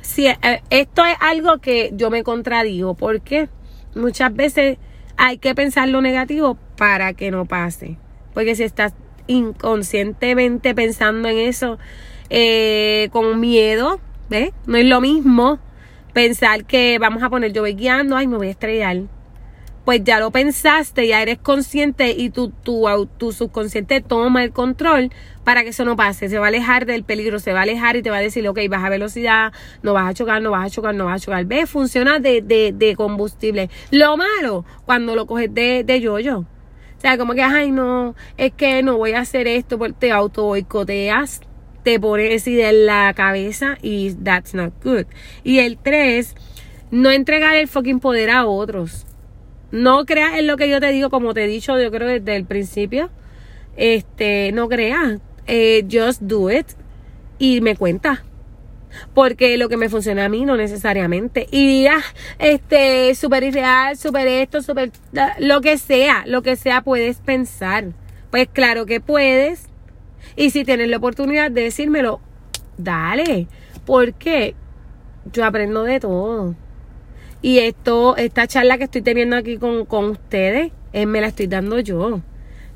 Si, 0.00 0.26
eh, 0.26 0.36
esto 0.70 1.04
es 1.04 1.16
algo 1.20 1.58
que 1.58 1.90
yo 1.94 2.10
me 2.10 2.22
contradigo 2.22 2.94
porque 2.94 3.48
muchas 3.94 4.34
veces 4.34 4.78
hay 5.16 5.38
que 5.38 5.54
pensar 5.54 5.88
lo 5.88 6.00
negativo 6.00 6.56
para 6.76 7.12
que 7.12 7.30
no 7.30 7.44
pase. 7.44 7.96
Porque 8.34 8.54
si 8.54 8.62
estás 8.62 8.94
inconscientemente 9.26 10.74
pensando 10.74 11.28
en 11.28 11.38
eso 11.38 11.78
eh, 12.30 13.08
con 13.12 13.40
miedo, 13.40 14.00
¿ves? 14.30 14.52
No 14.66 14.76
es 14.76 14.86
lo 14.86 15.00
mismo 15.00 15.58
pensar 16.12 16.64
que 16.64 16.98
vamos 16.98 17.22
a 17.22 17.30
poner 17.30 17.52
yo 17.52 17.62
voy 17.62 17.74
guiando, 17.74 18.16
ay, 18.16 18.26
me 18.26 18.36
voy 18.36 18.48
a 18.48 18.52
estrellar 18.52 19.02
pues 19.88 20.04
ya 20.04 20.20
lo 20.20 20.30
pensaste, 20.30 21.08
ya 21.08 21.22
eres 21.22 21.38
consciente 21.38 22.10
y 22.10 22.28
tu, 22.28 22.50
tu, 22.50 22.86
tu 23.16 23.32
subconsciente 23.32 24.02
toma 24.02 24.44
el 24.44 24.52
control 24.52 25.10
para 25.44 25.62
que 25.62 25.70
eso 25.70 25.86
no 25.86 25.96
pase. 25.96 26.28
Se 26.28 26.38
va 26.38 26.44
a 26.44 26.48
alejar 26.48 26.84
del 26.84 27.04
peligro, 27.04 27.38
se 27.38 27.54
va 27.54 27.60
a 27.60 27.62
alejar 27.62 27.96
y 27.96 28.02
te 28.02 28.10
va 28.10 28.18
a 28.18 28.20
decir, 28.20 28.46
ok, 28.46 28.58
baja 28.68 28.90
velocidad, 28.90 29.50
no 29.82 29.94
vas 29.94 30.10
a 30.10 30.12
chocar, 30.12 30.42
no 30.42 30.50
vas 30.50 30.66
a 30.66 30.70
chocar, 30.74 30.94
no 30.94 31.06
vas 31.06 31.22
a 31.22 31.24
chocar. 31.24 31.46
Ve, 31.46 31.64
funciona 31.64 32.18
de, 32.18 32.42
de, 32.42 32.74
de 32.76 32.96
combustible. 32.96 33.70
Lo 33.90 34.18
malo, 34.18 34.66
cuando 34.84 35.16
lo 35.16 35.26
coges 35.26 35.54
de, 35.54 35.84
de 35.84 36.02
yo-yo. 36.02 36.40
O 36.40 37.00
sea, 37.00 37.16
como 37.16 37.32
que, 37.32 37.42
ay, 37.42 37.70
no, 37.70 38.14
es 38.36 38.52
que 38.52 38.82
no 38.82 38.98
voy 38.98 39.12
a 39.12 39.20
hacer 39.20 39.48
esto, 39.48 39.78
porque 39.78 39.94
te 39.98 40.12
auto 40.12 40.44
boicoteas, 40.44 41.40
te 41.82 41.98
pones 41.98 42.46
idea 42.46 42.68
en 42.68 42.84
la 42.84 43.14
cabeza 43.14 43.78
y 43.80 44.12
that's 44.12 44.52
not 44.52 44.74
good. 44.84 45.06
Y 45.44 45.60
el 45.60 45.78
tres, 45.78 46.34
no 46.90 47.10
entregar 47.10 47.56
el 47.56 47.68
fucking 47.68 48.00
poder 48.00 48.28
a 48.28 48.44
otros. 48.44 49.06
No 49.70 50.06
creas 50.06 50.38
en 50.38 50.46
lo 50.46 50.56
que 50.56 50.68
yo 50.68 50.80
te 50.80 50.90
digo, 50.92 51.10
como 51.10 51.34
te 51.34 51.44
he 51.44 51.46
dicho, 51.46 51.78
yo 51.78 51.90
creo 51.90 52.08
desde 52.08 52.36
el 52.36 52.44
principio. 52.44 53.10
Este, 53.76 54.50
no 54.52 54.68
creas. 54.68 55.20
Eh, 55.46 55.86
just 55.90 56.22
do 56.22 56.50
it. 56.50 56.66
Y 57.38 57.60
me 57.60 57.76
cuenta. 57.76 58.24
Porque 59.14 59.56
lo 59.58 59.68
que 59.68 59.76
me 59.76 59.88
funciona 59.88 60.24
a 60.24 60.28
mí 60.28 60.44
no 60.44 60.56
necesariamente. 60.56 61.46
Y 61.50 61.84
ya, 61.84 62.00
este, 62.38 63.14
súper 63.14 63.44
irreal, 63.44 63.96
súper 63.96 64.26
esto, 64.26 64.62
súper. 64.62 64.90
Lo 65.38 65.60
que 65.60 65.78
sea, 65.78 66.24
lo 66.26 66.42
que 66.42 66.56
sea 66.56 66.82
puedes 66.82 67.18
pensar. 67.18 67.92
Pues 68.30 68.48
claro 68.52 68.86
que 68.86 69.00
puedes. 69.00 69.66
Y 70.36 70.50
si 70.50 70.64
tienes 70.64 70.88
la 70.88 70.96
oportunidad 70.96 71.50
de 71.50 71.64
decírmelo, 71.64 72.20
dale. 72.76 73.46
Porque 73.84 74.54
yo 75.32 75.44
aprendo 75.44 75.84
de 75.84 76.00
todo. 76.00 76.54
Y 77.40 77.58
esto, 77.60 78.16
esta 78.16 78.46
charla 78.46 78.78
que 78.78 78.84
estoy 78.84 79.02
teniendo 79.02 79.36
aquí 79.36 79.58
con, 79.58 79.86
ustedes, 80.10 80.72
eh, 80.92 81.06
me 81.06 81.20
la 81.20 81.28
estoy 81.28 81.46
dando 81.46 81.78
yo. 81.78 82.20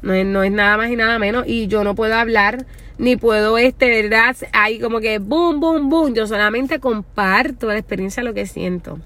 No 0.03 0.13
es, 0.13 0.27
no 0.27 0.43
es 0.43 0.53
nada 0.53 0.77
más 0.77 0.91
y 0.91 0.97
nada 0.97 1.19
menos. 1.19 1.45
Y 1.47 1.67
yo 1.67 1.85
no 1.85 1.95
puedo 1.95 2.15
hablar, 2.15 2.67
ni 2.99 3.17
puedo, 3.17 3.59
este, 3.59 3.89
¿verdad? 4.03 4.37
Ahí 4.53 4.79
como 4.79 5.01
que 5.01 5.19
boom, 5.19 5.61
boom, 5.61 5.89
boom. 5.89 6.15
Yo 6.15 6.27
solamente 6.27 6.79
comparto 6.79 7.67
la 7.69 7.79
experiencia, 7.79 8.23
lo 8.23 8.35
que 8.35 8.47
siento. 8.47 8.99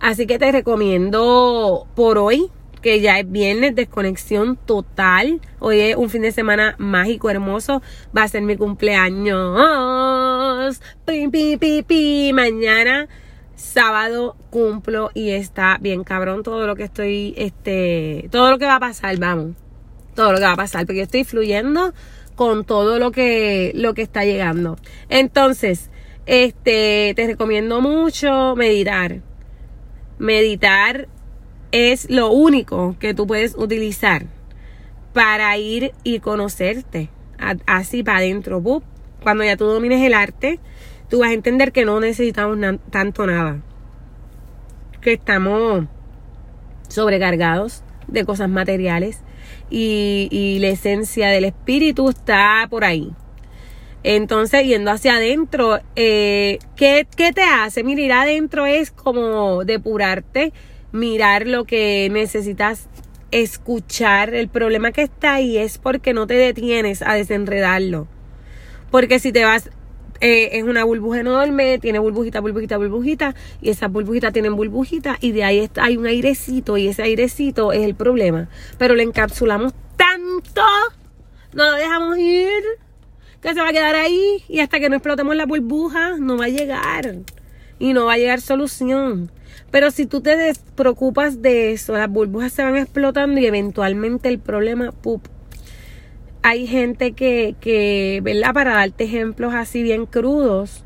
Así 0.00 0.26
que 0.26 0.38
te 0.38 0.52
recomiendo 0.52 1.88
por 1.96 2.18
hoy, 2.18 2.50
que 2.80 3.00
ya 3.00 3.18
es 3.18 3.28
viernes, 3.28 3.74
desconexión 3.74 4.56
total. 4.56 5.40
Hoy 5.58 5.80
es 5.80 5.96
un 5.96 6.08
fin 6.10 6.22
de 6.22 6.30
semana 6.30 6.76
mágico, 6.78 7.28
hermoso. 7.30 7.82
Va 8.16 8.22
a 8.22 8.28
ser 8.28 8.42
mi 8.42 8.56
cumpleaños. 8.56 9.60
Pi, 11.04 11.26
pi, 11.26 11.56
pi, 11.56 11.82
pi. 11.82 12.30
Mañana 12.32 13.08
sábado 13.58 14.36
cumplo 14.50 15.10
y 15.14 15.30
está 15.30 15.78
bien 15.80 16.04
cabrón 16.04 16.42
todo 16.42 16.66
lo 16.66 16.76
que 16.76 16.84
estoy, 16.84 17.34
este, 17.36 18.28
todo 18.30 18.50
lo 18.50 18.58
que 18.58 18.66
va 18.66 18.76
a 18.76 18.80
pasar, 18.80 19.18
vamos, 19.18 19.56
todo 20.14 20.32
lo 20.32 20.38
que 20.38 20.44
va 20.44 20.52
a 20.52 20.56
pasar, 20.56 20.86
porque 20.86 21.02
estoy 21.02 21.24
fluyendo 21.24 21.92
con 22.36 22.64
todo 22.64 22.98
lo 22.98 23.10
que, 23.10 23.72
lo 23.74 23.94
que 23.94 24.02
está 24.02 24.24
llegando. 24.24 24.76
Entonces, 25.08 25.90
este, 26.26 27.12
te 27.16 27.26
recomiendo 27.26 27.80
mucho 27.80 28.54
meditar. 28.54 29.22
Meditar 30.18 31.08
es 31.72 32.08
lo 32.10 32.30
único 32.30 32.96
que 33.00 33.12
tú 33.12 33.26
puedes 33.26 33.56
utilizar 33.56 34.26
para 35.12 35.56
ir 35.56 35.92
y 36.04 36.20
conocerte 36.20 37.10
así 37.66 38.02
para 38.04 38.18
adentro. 38.18 38.62
Cuando 39.22 39.42
ya 39.42 39.56
tú 39.56 39.66
domines 39.66 40.00
el 40.02 40.14
arte, 40.14 40.60
tú 41.08 41.20
vas 41.20 41.30
a 41.30 41.34
entender 41.34 41.72
que 41.72 41.84
no 41.84 42.00
necesitamos 42.00 42.58
tanto 42.90 43.26
nada. 43.26 43.62
Que 45.00 45.14
estamos 45.14 45.84
sobrecargados 46.88 47.82
de 48.06 48.24
cosas 48.24 48.48
materiales 48.48 49.20
y, 49.70 50.58
la 50.60 50.68
esencia 50.68 51.28
del 51.28 51.44
espíritu 51.44 52.08
está 52.08 52.66
por 52.68 52.84
ahí. 52.84 53.12
Entonces, 54.02 54.64
yendo 54.64 54.90
hacia 54.90 55.16
adentro, 55.16 55.80
eh, 55.96 56.58
¿qué, 56.76 57.06
¿qué, 57.16 57.32
te 57.32 57.42
hace? 57.42 57.82
Mira, 57.82 58.02
ir 58.02 58.12
adentro 58.12 58.64
es 58.66 58.90
como 58.90 59.64
depurarte, 59.64 60.52
mirar 60.92 61.46
lo 61.46 61.64
que 61.64 62.08
necesitas 62.10 62.88
escuchar. 63.30 64.34
El 64.34 64.48
problema 64.48 64.92
que 64.92 65.02
está 65.02 65.34
ahí 65.34 65.58
es 65.58 65.78
porque 65.78 66.14
no 66.14 66.26
te 66.26 66.34
detienes 66.34 67.02
a 67.02 67.14
desenredarlo. 67.14 68.06
Porque 68.90 69.18
si 69.18 69.32
te 69.32 69.44
vas 69.44 69.70
eh, 70.20 70.50
es 70.52 70.64
una 70.64 70.84
burbuja 70.84 71.20
enorme, 71.20 71.78
tiene 71.78 71.98
burbujita, 71.98 72.40
burbujita, 72.40 72.76
burbujita, 72.76 73.34
y 73.60 73.70
esas 73.70 73.90
burbujitas 73.90 74.32
tienen 74.32 74.56
burbujitas, 74.56 75.18
y 75.20 75.32
de 75.32 75.44
ahí 75.44 75.58
está, 75.60 75.84
hay 75.84 75.96
un 75.96 76.06
airecito, 76.06 76.76
y 76.76 76.88
ese 76.88 77.02
airecito 77.02 77.72
es 77.72 77.82
el 77.82 77.94
problema. 77.94 78.48
Pero 78.78 78.94
lo 78.94 79.02
encapsulamos 79.02 79.72
tanto, 79.96 80.62
no 81.54 81.64
lo 81.64 81.72
dejamos 81.72 82.18
ir, 82.18 82.62
que 83.40 83.54
se 83.54 83.60
va 83.60 83.68
a 83.68 83.72
quedar 83.72 83.94
ahí, 83.94 84.42
y 84.48 84.60
hasta 84.60 84.80
que 84.80 84.88
no 84.88 84.96
explotemos 84.96 85.36
la 85.36 85.46
burbuja, 85.46 86.16
no 86.18 86.36
va 86.36 86.46
a 86.46 86.48
llegar, 86.48 87.16
y 87.78 87.92
no 87.92 88.06
va 88.06 88.14
a 88.14 88.18
llegar 88.18 88.40
solución. 88.40 89.30
Pero 89.70 89.90
si 89.90 90.06
tú 90.06 90.20
te 90.20 90.36
despreocupas 90.36 91.42
de 91.42 91.72
eso, 91.72 91.92
las 91.92 92.08
burbujas 92.08 92.52
se 92.52 92.62
van 92.62 92.76
explotando 92.76 93.38
y 93.38 93.46
eventualmente 93.46 94.28
el 94.28 94.38
problema, 94.38 94.92
pup, 94.92 95.26
hay 96.42 96.66
gente 96.66 97.12
que, 97.12 97.54
que, 97.60 98.20
¿verdad? 98.22 98.54
Para 98.54 98.74
darte 98.74 99.04
ejemplos 99.04 99.54
así 99.54 99.82
bien 99.82 100.06
crudos, 100.06 100.84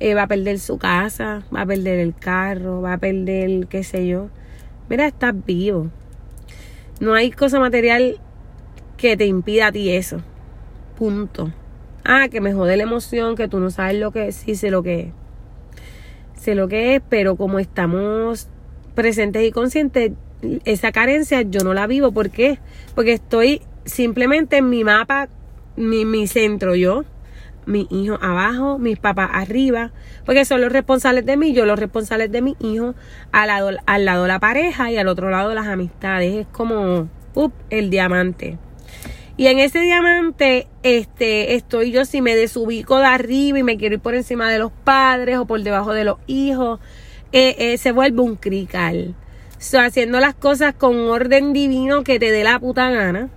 eh, 0.00 0.14
va 0.14 0.22
a 0.22 0.26
perder 0.26 0.58
su 0.58 0.78
casa, 0.78 1.44
va 1.54 1.62
a 1.62 1.66
perder 1.66 1.98
el 1.98 2.14
carro, 2.14 2.80
va 2.80 2.94
a 2.94 2.98
perder, 2.98 3.66
qué 3.68 3.84
sé 3.84 4.06
yo. 4.06 4.28
Mira, 4.88 5.06
estás 5.06 5.34
vivo. 5.44 5.90
No 7.00 7.14
hay 7.14 7.30
cosa 7.30 7.58
material 7.58 8.18
que 8.96 9.16
te 9.16 9.26
impida 9.26 9.68
a 9.68 9.72
ti 9.72 9.90
eso. 9.90 10.20
Punto. 10.96 11.52
Ah, 12.04 12.28
que 12.30 12.40
me 12.40 12.52
jode 12.52 12.76
la 12.76 12.82
emoción, 12.82 13.36
que 13.36 13.48
tú 13.48 13.60
no 13.60 13.70
sabes 13.70 13.98
lo 13.98 14.12
que 14.12 14.28
es. 14.28 14.36
Sí, 14.36 14.54
sé 14.54 14.70
lo 14.70 14.82
que 14.82 15.00
es. 15.00 15.06
Sé 16.34 16.54
lo 16.54 16.68
que 16.68 16.96
es, 16.96 17.02
pero 17.08 17.36
como 17.36 17.58
estamos 17.58 18.48
presentes 18.94 19.44
y 19.44 19.52
conscientes, 19.52 20.12
esa 20.64 20.90
carencia 20.92 21.42
yo 21.42 21.60
no 21.60 21.74
la 21.74 21.86
vivo. 21.86 22.12
¿Por 22.12 22.30
qué? 22.30 22.58
Porque 22.94 23.12
estoy 23.12 23.62
simplemente 23.84 24.58
en 24.58 24.70
mi 24.70 24.84
mapa, 24.84 25.28
mi, 25.76 26.04
mi 26.04 26.26
centro, 26.26 26.74
yo, 26.74 27.04
mi 27.66 27.86
hijo 27.90 28.18
abajo, 28.20 28.78
mis 28.78 28.98
papás 28.98 29.30
arriba, 29.32 29.92
porque 30.24 30.44
son 30.44 30.60
los 30.60 30.72
responsables 30.72 31.24
de 31.26 31.36
mí, 31.36 31.52
yo 31.52 31.64
los 31.66 31.78
responsables 31.78 32.30
de 32.30 32.42
mi 32.42 32.56
hijo, 32.60 32.94
al 33.30 33.48
lado, 33.48 33.70
al 33.86 34.04
lado 34.04 34.26
la 34.26 34.40
pareja 34.40 34.90
y 34.90 34.96
al 34.96 35.08
otro 35.08 35.30
lado 35.30 35.54
las 35.54 35.66
amistades. 35.66 36.34
Es 36.34 36.46
como 36.48 37.08
up, 37.34 37.52
el 37.70 37.90
diamante. 37.90 38.58
Y 39.36 39.46
en 39.46 39.58
ese 39.58 39.80
diamante, 39.80 40.68
este, 40.82 41.54
estoy 41.54 41.90
yo 41.90 42.04
si 42.04 42.20
me 42.20 42.36
desubico 42.36 42.98
de 42.98 43.06
arriba 43.06 43.58
y 43.58 43.62
me 43.62 43.78
quiero 43.78 43.94
ir 43.94 44.00
por 44.00 44.14
encima 44.14 44.50
de 44.50 44.58
los 44.58 44.72
padres 44.84 45.38
o 45.38 45.46
por 45.46 45.62
debajo 45.62 45.92
de 45.92 46.04
los 46.04 46.18
hijos, 46.26 46.80
eh, 47.32 47.56
eh, 47.58 47.78
se 47.78 47.92
vuelve 47.92 48.20
un 48.20 48.36
crical. 48.36 49.14
So, 49.58 49.80
haciendo 49.80 50.18
las 50.20 50.34
cosas 50.34 50.74
con 50.74 50.96
orden 50.96 51.52
divino 51.52 52.02
que 52.02 52.18
te 52.18 52.30
dé 52.30 52.44
la 52.44 52.58
puta 52.58 52.90
gana 52.90 53.30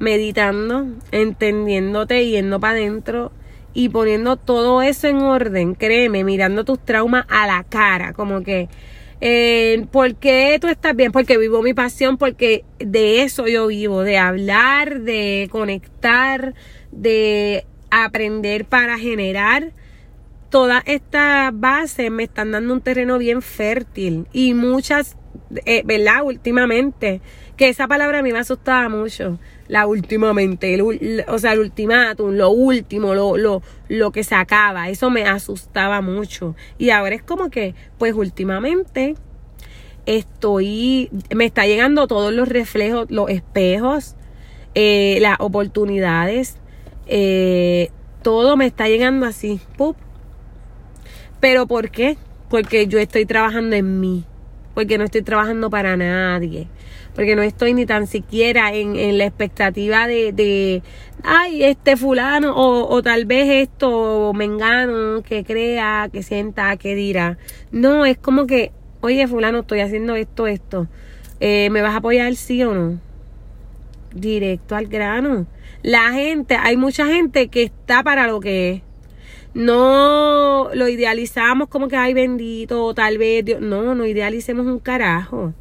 meditando, 0.00 0.86
entendiéndote, 1.12 2.26
yendo 2.26 2.58
para 2.58 2.72
adentro 2.72 3.30
y 3.72 3.90
poniendo 3.90 4.36
todo 4.36 4.82
eso 4.82 5.06
en 5.06 5.18
orden, 5.18 5.74
créeme, 5.74 6.24
mirando 6.24 6.64
tus 6.64 6.84
traumas 6.84 7.24
a 7.28 7.46
la 7.46 7.62
cara, 7.62 8.12
como 8.12 8.42
que, 8.42 8.68
eh, 9.20 9.86
¿por 9.92 10.16
qué 10.16 10.58
tú 10.60 10.66
estás 10.66 10.96
bien? 10.96 11.12
Porque 11.12 11.38
vivo 11.38 11.62
mi 11.62 11.74
pasión, 11.74 12.16
porque 12.16 12.64
de 12.80 13.22
eso 13.22 13.46
yo 13.46 13.68
vivo, 13.68 14.02
de 14.02 14.18
hablar, 14.18 15.02
de 15.02 15.48
conectar, 15.52 16.54
de 16.90 17.64
aprender 17.90 18.64
para 18.64 18.98
generar. 18.98 19.72
Todas 20.48 20.82
estas 20.86 21.52
bases 21.54 22.10
me 22.10 22.24
están 22.24 22.50
dando 22.50 22.72
un 22.74 22.80
terreno 22.80 23.18
bien 23.18 23.40
fértil 23.40 24.26
y 24.32 24.54
muchas 24.54 25.16
eh, 25.64 25.82
¿verdad? 25.84 26.22
Últimamente, 26.24 27.20
que 27.56 27.68
esa 27.68 27.88
palabra 27.88 28.20
a 28.20 28.22
mí 28.22 28.32
me 28.32 28.38
asustaba 28.38 28.88
mucho, 28.88 29.38
la 29.70 29.86
últimamente, 29.86 30.82
o 31.28 31.38
sea, 31.38 31.52
el 31.52 31.60
ultimátum, 31.60 32.32
lo 32.32 32.50
último, 32.50 33.14
lo, 33.14 33.36
lo, 33.36 33.62
lo 33.88 34.10
que 34.10 34.24
se 34.24 34.34
acaba, 34.34 34.88
eso 34.88 35.10
me 35.10 35.22
asustaba 35.22 36.00
mucho. 36.00 36.56
Y 36.76 36.90
ahora 36.90 37.14
es 37.14 37.22
como 37.22 37.50
que, 37.50 37.76
pues 37.96 38.14
últimamente 38.14 39.14
estoy, 40.06 41.08
me 41.32 41.44
está 41.44 41.66
llegando 41.66 42.08
todos 42.08 42.32
los 42.32 42.48
reflejos, 42.48 43.08
los 43.12 43.30
espejos, 43.30 44.16
eh, 44.74 45.18
las 45.20 45.36
oportunidades, 45.38 46.56
eh, 47.06 47.90
todo 48.22 48.56
me 48.56 48.66
está 48.66 48.88
llegando 48.88 49.24
así, 49.24 49.60
¡pup! 49.76 49.96
Pero 51.38 51.68
¿por 51.68 51.90
qué? 51.90 52.18
Porque 52.48 52.88
yo 52.88 52.98
estoy 52.98 53.24
trabajando 53.24 53.76
en 53.76 54.00
mí, 54.00 54.24
porque 54.80 54.96
no 54.96 55.04
estoy 55.04 55.20
trabajando 55.20 55.68
para 55.68 55.94
nadie, 55.94 56.66
porque 57.14 57.36
no 57.36 57.42
estoy 57.42 57.74
ni 57.74 57.84
tan 57.84 58.06
siquiera 58.06 58.72
en, 58.72 59.18
la 59.18 59.26
expectativa 59.26 60.06
de, 60.06 60.32
de, 60.32 60.82
ay, 61.22 61.64
este 61.64 61.98
fulano, 61.98 62.54
o, 62.56 62.88
o 62.90 63.02
tal 63.02 63.26
vez 63.26 63.68
esto, 63.68 64.32
mengano, 64.32 65.22
que 65.22 65.44
crea, 65.44 66.08
que 66.10 66.22
sienta, 66.22 66.78
que 66.78 66.94
dirá. 66.94 67.36
No, 67.70 68.06
es 68.06 68.16
como 68.16 68.46
que, 68.46 68.72
oye, 69.02 69.28
fulano, 69.28 69.58
estoy 69.58 69.80
haciendo 69.80 70.14
esto, 70.14 70.46
esto. 70.46 70.88
Eh, 71.40 71.68
¿Me 71.68 71.82
vas 71.82 71.92
a 71.92 71.98
apoyar 71.98 72.34
sí 72.34 72.62
o 72.64 72.72
no? 72.72 72.98
Directo 74.14 74.76
al 74.76 74.86
grano. 74.86 75.46
La 75.82 76.10
gente, 76.12 76.56
hay 76.56 76.78
mucha 76.78 77.04
gente 77.06 77.48
que 77.48 77.64
está 77.64 78.02
para 78.02 78.26
lo 78.26 78.40
que 78.40 78.70
es. 78.70 78.82
No 79.52 80.70
lo 80.74 80.88
idealizamos 80.88 81.68
como 81.68 81.88
que, 81.88 81.96
ay, 81.96 82.14
bendito, 82.14 82.94
tal 82.94 83.18
vez 83.18 83.44
Dios. 83.44 83.60
No, 83.60 83.94
no 83.94 84.06
idealicemos 84.06 84.66
un 84.66 84.78
carajo. 84.78 85.52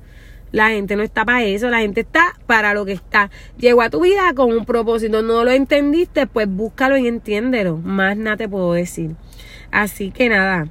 La 0.51 0.69
gente 0.69 0.95
no 0.95 1.03
está 1.03 1.25
para 1.25 1.43
eso, 1.43 1.69
la 1.69 1.79
gente 1.79 2.01
está 2.01 2.35
para 2.47 2.73
lo 2.73 2.85
que 2.85 2.93
está. 2.93 3.29
Llegó 3.57 3.81
a 3.81 3.89
tu 3.89 4.01
vida 4.01 4.33
con 4.35 4.51
un 4.51 4.65
propósito, 4.65 5.21
no 5.21 5.43
lo 5.43 5.51
entendiste, 5.51 6.25
pues 6.25 6.47
búscalo 6.49 6.97
y 6.97 7.07
entiéndelo. 7.07 7.77
Más 7.77 8.17
nada 8.17 8.37
te 8.37 8.49
puedo 8.49 8.73
decir. 8.73 9.15
Así 9.71 10.11
que 10.11 10.29
nada. 10.29 10.67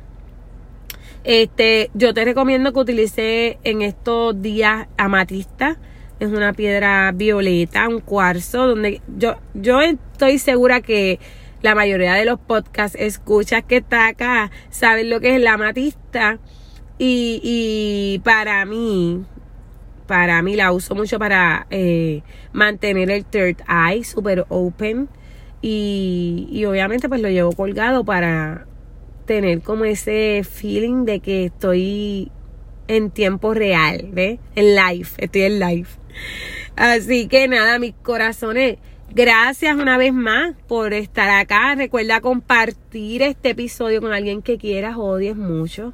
Este, 1.22 1.90
yo 1.94 2.14
te 2.14 2.24
recomiendo 2.24 2.72
que 2.72 2.80
utilices 2.80 3.56
en 3.62 3.82
estos 3.82 4.40
días 4.40 4.88
amatista 4.96 5.78
es 6.20 6.28
una 6.28 6.52
piedra 6.52 7.12
violeta, 7.12 7.88
un 7.88 8.00
cuarzo, 8.00 8.66
donde 8.66 9.00
yo, 9.16 9.36
yo 9.54 9.80
estoy 9.80 10.38
segura 10.38 10.80
que 10.80 11.20
la 11.62 11.74
mayoría 11.74 12.14
de 12.14 12.24
los 12.24 12.38
podcasts 12.38 12.96
escuchas 13.00 13.64
que 13.64 13.78
está 13.78 14.08
acá 14.08 14.50
saben 14.70 15.10
lo 15.10 15.20
que 15.20 15.34
es 15.34 15.40
la 15.40 15.54
amatista. 15.54 16.38
Y, 16.98 17.40
y 17.42 18.20
para 18.24 18.64
mí, 18.64 19.24
para 20.06 20.42
mí 20.42 20.56
la 20.56 20.72
uso 20.72 20.94
mucho 20.94 21.18
para 21.18 21.66
eh, 21.70 22.22
mantener 22.52 23.10
el 23.10 23.24
third 23.24 23.56
eye 23.68 24.04
super 24.04 24.46
open. 24.48 25.08
Y, 25.60 26.48
y 26.50 26.64
obviamente 26.64 27.08
pues 27.08 27.20
lo 27.20 27.28
llevo 27.28 27.52
colgado 27.52 28.04
para 28.04 28.66
tener 29.26 29.60
como 29.60 29.84
ese 29.84 30.42
feeling 30.48 31.04
de 31.04 31.20
que 31.20 31.46
estoy 31.46 32.30
en 32.88 33.10
tiempo 33.10 33.54
real, 33.54 34.08
¿ves? 34.12 34.40
En 34.54 34.74
live, 34.74 35.08
estoy 35.18 35.42
en 35.42 35.60
live. 35.60 35.88
Así 36.76 37.28
que 37.28 37.46
nada, 37.46 37.78
mis 37.78 37.94
corazones, 37.94 38.78
gracias 39.14 39.76
una 39.76 39.98
vez 39.98 40.12
más 40.12 40.54
por 40.66 40.92
estar 40.94 41.28
acá. 41.28 41.74
Recuerda 41.74 42.20
compartir 42.20 43.22
este 43.22 43.50
episodio 43.50 44.00
con 44.00 44.12
alguien 44.12 44.42
que 44.42 44.58
quieras, 44.58 44.96
odies 44.96 45.36
mucho. 45.36 45.92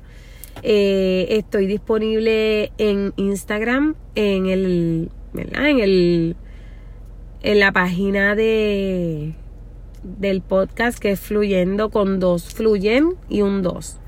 Eh, 0.62 1.26
estoy 1.30 1.66
disponible 1.66 2.72
en 2.78 3.12
Instagram, 3.16 3.94
en 4.14 4.46
el. 4.46 5.10
En 5.34 5.80
el, 5.80 6.36
en 7.42 7.58
la 7.58 7.72
página 7.72 8.36
de 8.36 9.34
del 10.04 10.42
podcast 10.42 10.98
que 10.98 11.12
es 11.12 11.20
Fluyendo 11.20 11.90
con 11.90 12.20
dos, 12.20 12.54
Fluyen 12.54 13.14
y 13.28 13.42
un 13.42 13.62
dos. 13.62 13.98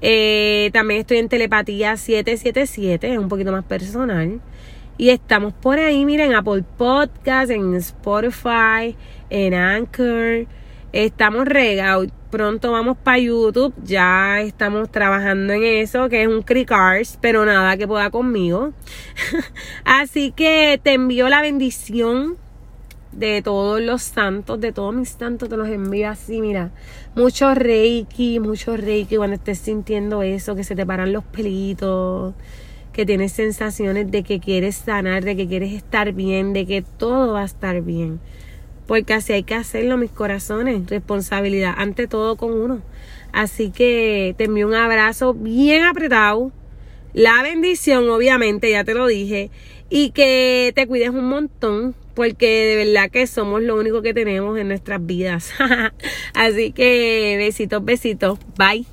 Eh, 0.00 0.70
también 0.72 1.00
estoy 1.00 1.18
en 1.18 1.28
Telepatía 1.28 1.96
777, 1.96 3.12
es 3.12 3.18
un 3.18 3.28
poquito 3.28 3.52
más 3.52 3.64
personal. 3.64 4.40
Y 4.98 5.10
estamos 5.10 5.52
por 5.52 5.78
ahí, 5.78 6.06
miren, 6.06 6.34
Apple 6.34 6.64
Podcast, 6.78 7.50
en 7.50 7.74
Spotify, 7.74 8.96
en 9.28 9.52
Anchor. 9.52 10.46
Estamos 10.92 11.44
regados. 11.44 12.08
Pronto 12.30 12.72
vamos 12.72 12.96
para 12.96 13.18
YouTube. 13.18 13.74
Ya 13.84 14.40
estamos 14.40 14.90
trabajando 14.90 15.52
en 15.52 15.64
eso, 15.64 16.08
que 16.08 16.22
es 16.22 16.28
un 16.28 16.40
Cricars, 16.40 17.18
pero 17.20 17.44
nada 17.44 17.76
que 17.76 17.86
pueda 17.86 18.08
conmigo. 18.08 18.72
Así 19.84 20.32
que 20.32 20.80
te 20.82 20.94
envío 20.94 21.28
la 21.28 21.42
bendición 21.42 22.38
de 23.12 23.42
todos 23.42 23.82
los 23.82 24.00
santos, 24.02 24.58
de 24.60 24.72
todos 24.72 24.94
mis 24.94 25.10
santos, 25.10 25.50
te 25.50 25.56
los 25.56 25.68
envío 25.68 26.10
así, 26.10 26.40
mira. 26.40 26.70
Mucho 27.14 27.54
reiki, 27.54 28.40
mucho 28.40 28.76
reiki 28.76 29.16
cuando 29.16 29.36
estés 29.36 29.58
sintiendo 29.58 30.22
eso, 30.22 30.54
que 30.54 30.64
se 30.64 30.74
te 30.74 30.84
paran 30.84 31.12
los 31.12 31.24
pelitos, 31.24 32.34
que 32.96 33.04
tienes 33.04 33.32
sensaciones 33.32 34.10
de 34.10 34.22
que 34.22 34.40
quieres 34.40 34.74
sanar, 34.74 35.22
de 35.22 35.36
que 35.36 35.46
quieres 35.46 35.74
estar 35.74 36.14
bien, 36.14 36.54
de 36.54 36.64
que 36.64 36.80
todo 36.80 37.34
va 37.34 37.42
a 37.42 37.44
estar 37.44 37.82
bien. 37.82 38.20
Porque 38.86 39.12
así 39.12 39.34
hay 39.34 39.42
que 39.42 39.54
hacerlo, 39.54 39.98
mis 39.98 40.10
corazones. 40.10 40.88
Responsabilidad 40.88 41.74
ante 41.76 42.06
todo 42.06 42.36
con 42.36 42.54
uno. 42.54 42.80
Así 43.32 43.70
que 43.70 44.34
te 44.38 44.44
envío 44.44 44.66
un 44.66 44.74
abrazo 44.74 45.34
bien 45.34 45.84
apretado. 45.84 46.52
La 47.12 47.42
bendición, 47.42 48.08
obviamente, 48.08 48.70
ya 48.70 48.82
te 48.82 48.94
lo 48.94 49.06
dije. 49.06 49.50
Y 49.90 50.12
que 50.12 50.72
te 50.74 50.86
cuides 50.86 51.10
un 51.10 51.28
montón 51.28 51.94
porque 52.14 52.46
de 52.46 52.76
verdad 52.86 53.10
que 53.10 53.26
somos 53.26 53.60
lo 53.60 53.76
único 53.76 54.00
que 54.00 54.14
tenemos 54.14 54.58
en 54.58 54.68
nuestras 54.68 55.04
vidas. 55.04 55.52
Así 56.34 56.72
que 56.72 57.36
besitos, 57.38 57.84
besitos. 57.84 58.38
Bye. 58.56 58.86